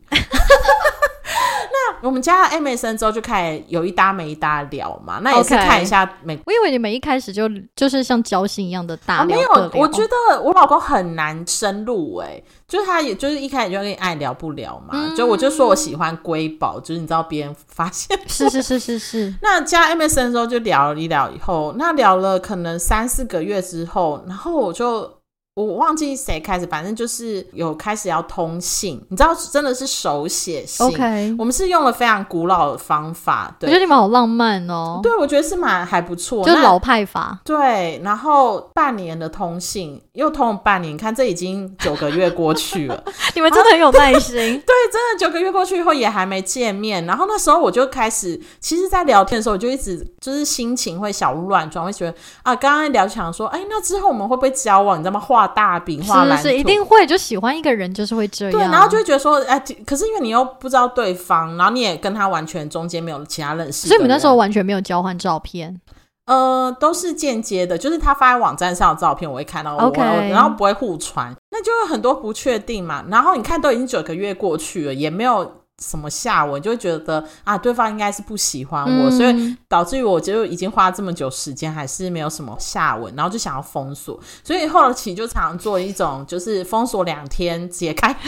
[1.72, 5.20] 那我们加了 MSN 之后，就开始有一搭没一搭聊嘛。
[5.22, 15.16] 那也是看一下每我以为你们一开始就就是像交心一样的大啊，没有我觉得我老公很难深入哎、就是他也就是一开始就跟你爱聊不聊嘛，嗯。
[15.16, 25.15] 就我就说我喜欢瑰宝，就是你知道别人发现 是是是是是，那加 MSN 之后就聊了一聊以后，那聊了可能三四个月之后，然后我就
[25.56, 30.86] 我忘记谁开始，反正就是有开始要通信，你知道真的是手写信。
[30.86, 36.44] OK，我们是用了非常古老的方法，对我觉得你们好浪漫哦，对，我觉得是蛮还不错。
[36.46, 43.04] 那就是老派法，对，然后半年的通信又通了半年，你看这已经九个月过去了。
[43.34, 44.36] 你们真的很有耐心。
[44.36, 55.00] 对，真的九个月过去以后也还没见面，然后那时候我就开始，其实，在聊天的时候，我就一直就是心情会小鹿乱撞，会觉得啊，刚刚聊想说，哎，那之后我们会不会交往？
[55.00, 55.45] 你知道吗？
[55.46, 58.52] 画大饼，画蓝图，是是，一定会就喜欢一个人，就是会这样。
[58.52, 65.80] 对，然后就会觉得说，哎，可是因为你又不知道对方，然后你也跟他完全中间没有其他认识，所以你们那时候完全没有交换照片。
[66.26, 73.06] 呃，都是间接的，就是他发在网站上的照片，我会看到我 OK 然后不会互传，那就有很多不确定嘛。
[73.10, 88.08] 然后你看，都已经九个月过去了，也没有什么下文，就会觉得啊，对方应该是不喜欢我，嗯所以导致于我就已经花了这么久时间，还是没有什么下文，然后就想要封锁，所以后期就常做一种就是封锁两天解开。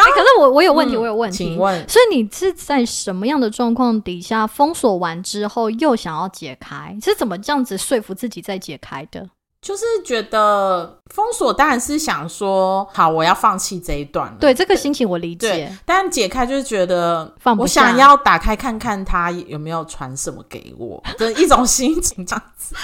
[0.00, 1.36] 哎、可是我我有问题，嗯我有问题。
[1.36, 6.96] 请问，所以你是在什么样的状况底下封锁完之后又想要解开？
[7.02, 9.28] 是怎么这样子说服自己再解开的？
[9.60, 14.36] 就是觉得封锁当然是想说，好，我要放弃这一段了。
[14.40, 22.74] 对这个心情我理对解，，但解开就是觉得我放不下想要打开看看他有没有传什么给我 的一种心情，这样子。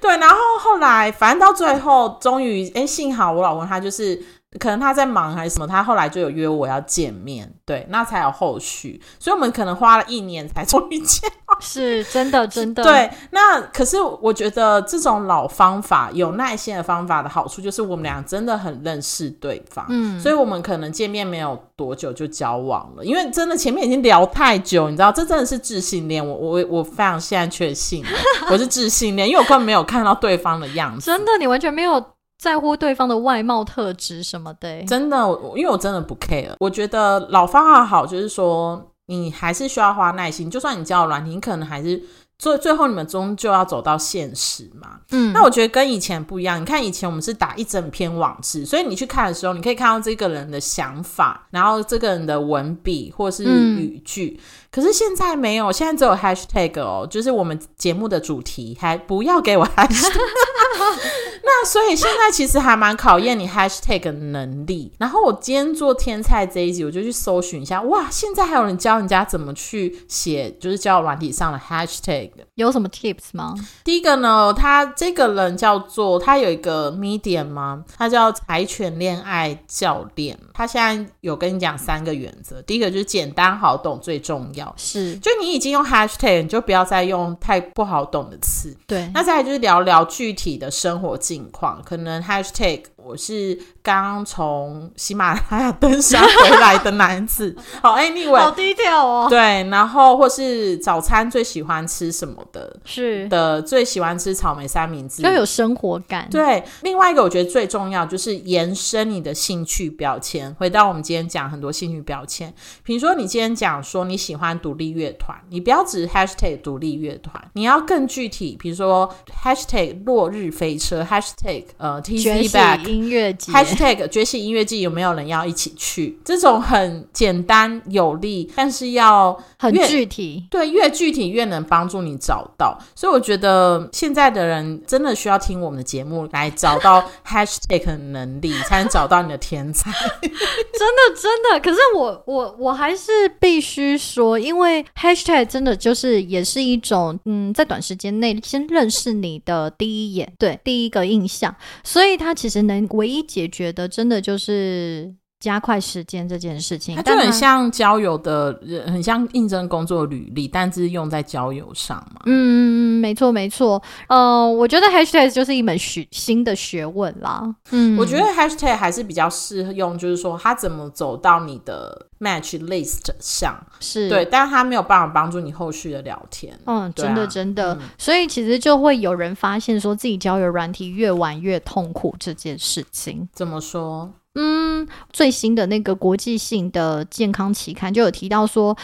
[0.00, 4.22] 对，然后后来反正到最后，终于哎，幸好我老公他就是
[4.58, 9.00] 可能他在忙还是什么，他后来就有约我要见面，对，那才有后续。
[9.18, 11.56] 所以我们可能花了一年才终于见到。
[11.60, 12.82] 是真的 真的。
[12.82, 26.26] 对，那可是我觉得这种老方法、有耐心的方法的好处，就是我们俩真的很认识对方，嗯，所以我们可能见面没有多久就交往了，因为真的前面已经聊太久，你知道，这真的是自信恋。
[26.26, 28.04] 我我我非常现在确信
[28.50, 31.06] 我是自信恋，因为我根本没有看到对方的样子。
[31.10, 32.04] 真的你完全没有
[32.38, 34.84] 在乎对方的外貌特质什么的、欸。
[34.84, 35.16] 真的，
[35.56, 36.52] 因为我真的不 care。
[36.60, 42.02] 我觉得老方法好，就是说你还是需要花耐心，就算你交友软体，你可能还是
[42.38, 45.00] 最最后你们终究要走到现实嘛。
[45.12, 46.60] 嗯，那我觉得跟以前不一样。
[46.60, 54.38] 你看以前我们是打一整篇网志，所以你去看的时候，你可以看到这个人的想法，然后这个人的文笔或是嗯语句。
[54.76, 60.20] 可是现在没有，现在只有 hashtag 哦，就是我们节目的主题，还不要给我 hashtag。
[61.42, 64.92] 那所以现在其实还蛮考验你 hashtag 的能力。
[64.98, 72.32] 然后我今天做天菜这一集，我就去搜寻一下，哇，现在还有人教人家怎么去写，就是教软体上的 hashtag。
[72.56, 73.54] 有什么 tips 吗？
[73.82, 77.82] 第一个呢，他这个人叫做他有一个 medium 吗？
[77.96, 80.38] 他叫柴犬恋爱教练。
[80.52, 84.65] 他现在有跟你讲三个原则，第一个就是简单好懂最重要。
[84.76, 88.76] 是就你已经用 hashtag，你就不要再用太不好懂的词。
[88.86, 97.54] 对，那再来就是聊聊具体的生活近况，可能 hashtag 我是刚从喜马拉雅登山回来的男子。
[97.80, 99.26] 好，anyway，好低调哦。
[99.30, 105.22] 对，然后或是早餐最喜欢吃什么的是的，最喜欢吃草莓三明治。
[105.22, 106.26] 要有生活感。
[106.32, 110.52] 对，另外一个我觉得最重要就是延伸你的兴趣标签。
[110.58, 112.52] 回到我们今天讲很多兴趣标签，
[112.82, 122.95] 比如说你今天讲说你喜欢独立乐团，你不要只是 hashtag 独立乐团，你要更具体，比如说 hashtag 落日飞车，hashtag 呃 T C back。
[122.96, 126.18] 音乐节 Hashtag 觉醒音乐季有没有人要一起去？
[126.24, 130.46] 这种很简单有力，但是要很具体。
[130.50, 132.78] 对，越具体越能帮助你找到。
[132.94, 139.90] 所以我觉得现在的人真的需要听我们的节目来找到 hashtag 的能力，才能找到你的天才。
[139.92, 156.96] 真的真的，可是我我我还是必须说，因为 hashtag 真的就是也是一种嗯，在短时间内先认识你的第一眼，对第一个印象，所以它其实能唯一解决的，真的就是加快时间这件事情。
[156.96, 162.22] 它就很像交友的，很像应征工作履历，但是用在交友上嘛。
[162.26, 167.54] 嗯，没错没错，呃，我觉得 hashtag 就是一门学新的学问啦。
[167.70, 176.58] 嗯，我觉得 hashtag 还是比较适用，就是说它怎么走到你的 match list 上，是对，但是它没有办法帮助你后续的聊天。
[176.64, 183.28] 嗯，啊真的真的，嗯所以其实就会有人发现说自己交友软体越玩越痛苦这件事情。
[183.32, 184.10] 怎么说？
[184.36, 188.76] 嗯，最新的那个国际性的健康期刊就有提到说。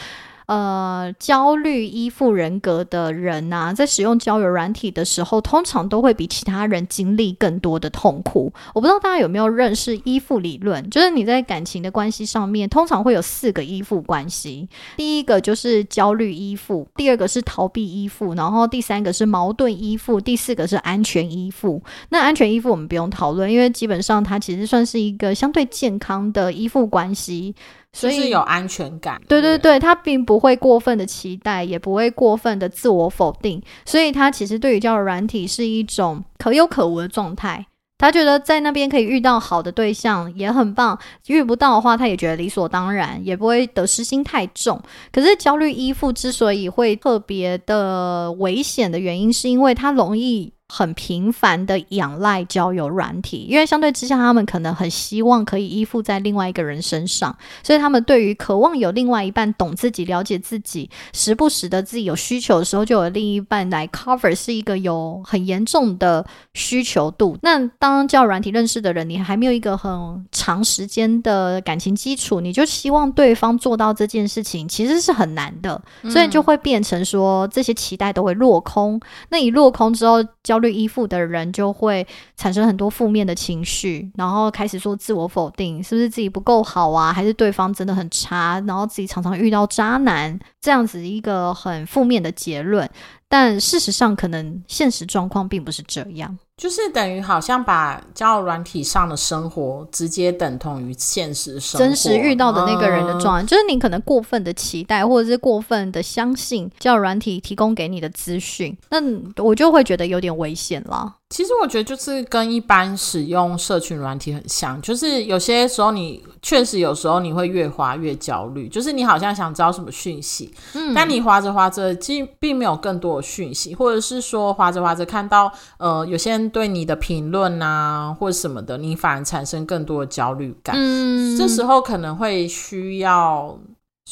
[0.52, 8.52] 呃，焦虑依附人格的人呐、在使用交友软体的时候，通常都会比其他人经历更多的痛苦。
[8.74, 14.68] 我不知道大家有没有认识依附理论，就是你在感情的关系上面，通常会有四个依附关系。
[14.98, 21.82] 第一个就是焦虑依附，第二个是逃避依附，然后第三个是矛盾依附，第四个是安全依附。
[22.10, 27.54] 那安全依附我们不用讨论，因为基本上它其实算是一个相对健康的依附关系，
[27.92, 29.20] 所以就是有安全感。
[29.28, 37.66] 对对对，他并不会过分的期待，也不会过分的自我否定，所以他其实对于交友软体是一种可有可无的状态。
[37.98, 44.80] 他觉得在那边可以遇到好的对象也很棒，遇不到的话，他也觉得理所当然，也不会得失心太重。
[45.12, 67.36] 可是焦虑依附之所以会特别的危险的原因，是因为他容易很频繁的仰赖交友软体，因为相对之下，他们可能很希望可以依附在另外一个人身上，所以他们对于渴望有另外一半懂自己、了解自己，时不时的自己有需求的时候，就有另一半来 cover，是一个有很严重的需求度。
[67.42, 78.98] 那当交友软体认识的人，你还没有一个很长时间的感情基础，你就希望对方做到这件事情，其实是很难的，所以就会变成说这些期待都会落空。
[79.28, 82.06] 那一落空之后，焦绿依附的人就会
[82.36, 87.12] 产生很多负面的情绪，然后开始说自我否定，是不是自己不够好啊？
[87.12, 88.58] 还是对方真的很差？
[88.66, 92.88] 然后自己常常遇到渣男，这样子一个很负面的结论。
[93.32, 96.38] 但事实上，可能现实状况并不是这样。
[96.58, 108.98] 就是等于好像把交友软体上的生活直接等同于现实生活，真实遇到的那个人的嗯状态，就是你可能过分的期待，或者是过分的相信交友软体提供给你的资讯，那
[109.42, 111.14] 我就会觉得有点危险啦。
[111.32, 130.76] 其实我觉得就是跟一般使用社群软体很像，就是有些时候你确实有时候你会越滑越焦虑，就是你好像想知道什么讯息，嗯但你滑着滑着，其实并没有更多的讯息，或者是说滑着滑着看到呃有些人对你的评论啊或者什么的，你反而产生更多的焦虑感。
[130.78, 133.58] 嗯这时候可能会需要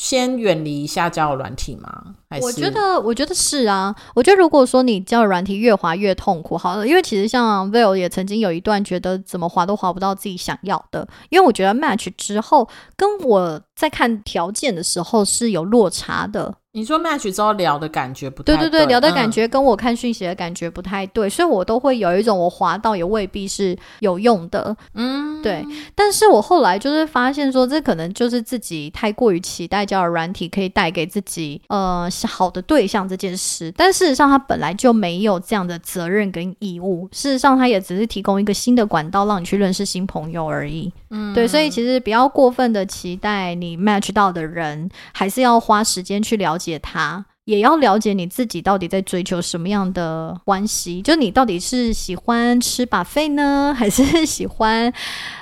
[0.00, 2.14] 先远离一下交友软体吗？
[2.30, 3.94] 还是我觉得，我觉得是啊。
[4.14, 16.54] 我觉得如果说你交友软体越滑越痛苦，好了，因为其实像 Will 也曾经有一段觉得怎么滑都滑不到自己想要的，因为我觉得 match 之后跟我在看条件的时候是有落差的。
[16.72, 24.76] 你说 match 之后聊的感觉不太对对对，聊的感嗯觉跟我看讯息的感觉不太对，所以我都会有一种我滑到也未必是有用的。
[24.94, 25.64] 嗯，对，
[25.94, 40.92] 但是我后来就是发现说，这可能就是自己太过于期待交友软体可以带给自己呃好的对象这件事，但事实上他本来就没有这样的责任跟义务，事实上他也只是提供一个新的管道让你去认识新朋友而已。
[41.10, 47.26] 嗯对，所以其实不要过分的期待你 match 到的人，还是要花时间去了解他。
[47.46, 54.92] 也要了解你自己到底在追求什么样的关系，就你到底是喜欢吃把费呢，还是喜欢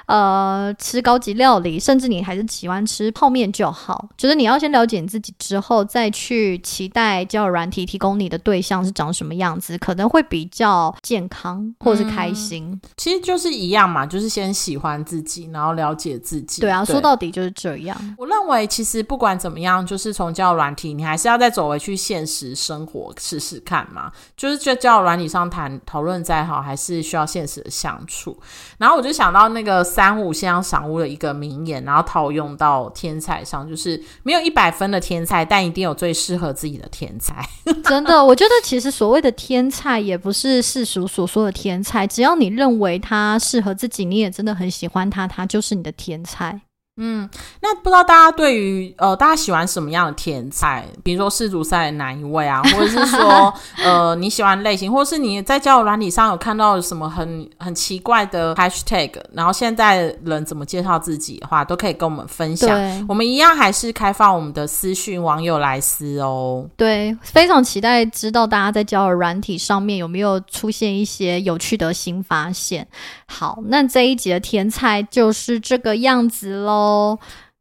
[0.09, 4.09] 呃吃高级料理，甚至你还是喜欢吃泡面就好。
[4.17, 12.81] 就是你要先了解你自己之后，再去期待交友软体提供你的对象是长什么样子，可能会比较健康或是开心。
[12.97, 16.63] 其实就是一样嘛，就是先喜欢自己，然后了解自己。
[16.63, 17.97] 对啊，说到底就是这样。
[18.17, 24.11] 我认为，其实不管怎么样，就是从交友软体，你还是要再走回去现实生活试试看嘛。
[24.37, 28.35] 就是在交友软体上谈讨论再好，还是需要现实的相处。
[28.79, 37.45] 然后我就想到那个三五先要赏屋的一个名言，然后套用到天才上，就是没有一百分的天才，但一定有最适合自己的天才。
[37.83, 46.61] 真的，我觉得其实所谓的天才，也不是世俗所说的天才，只要你认为他适合自己，你也真的很喜欢他，他就是你的天才。
[47.01, 47.29] 嗯，
[47.61, 50.85] 那不知道大家对于呃，大家喜欢什么样的甜菜？
[51.05, 62.69] 比如说世足赛的哪一位啊，或者是说 呃你喜欢类型，或是你在交友软体上有看到什么很很奇怪的 hashtag，然后现在人怎么介绍自己的话，都可以跟我们分享。
[62.69, 66.69] 对我们一样还是开放我们的私讯网友来私哦。
[66.77, 72.85] 对，非常期待知道大家在交友软体上面有没有出现一些有趣的新发现。
[73.27, 76.88] 好，那这一集的甜菜就是这个样子喽。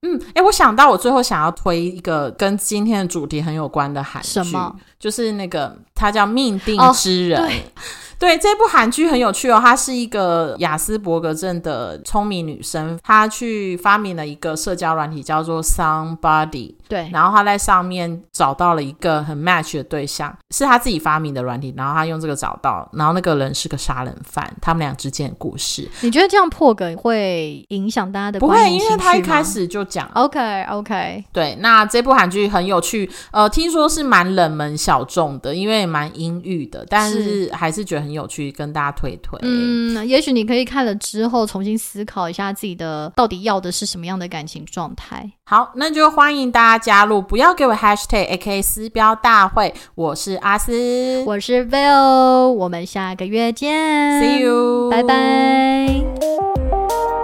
[0.03, 4.75] 嗯，哎，我想到我最后想要推一个跟今天的主题很有关的韩剧，什么？
[4.99, 7.41] 就是那个它叫《命定哦之人》
[8.19, 25.87] 对这部韩剧很有趣哦，她是一个雅斯伯格症的聪明女生，她去发明了一个社交软体叫做 Somebody，对，然后她在上面找到了一个很 match 的对象，是她自己发明的软体，然后她用这个找到，然后那个人是个杀人犯，他们俩之间的故事。
[26.01, 30.09] 你觉得这样破梗会影响大家的不会，因为他一开始就讲。
[30.13, 37.47] OK OK，对，那这部韩剧很有趣，呃，听说是蛮冷门小众的，因为蛮阴郁的，但是。
[37.57, 39.37] 还是觉得很有趣，跟大家推推。
[39.41, 45.29] 嗯，也许你可以看了之后重新思考一下自己的到底要的是什么样的感情状态。
[45.43, 57.16] 好，那就欢迎大家加入，不要给我 hashtag A K 私标大会，我是阿斯我是 Vil，我们下个月见，See you，拜拜。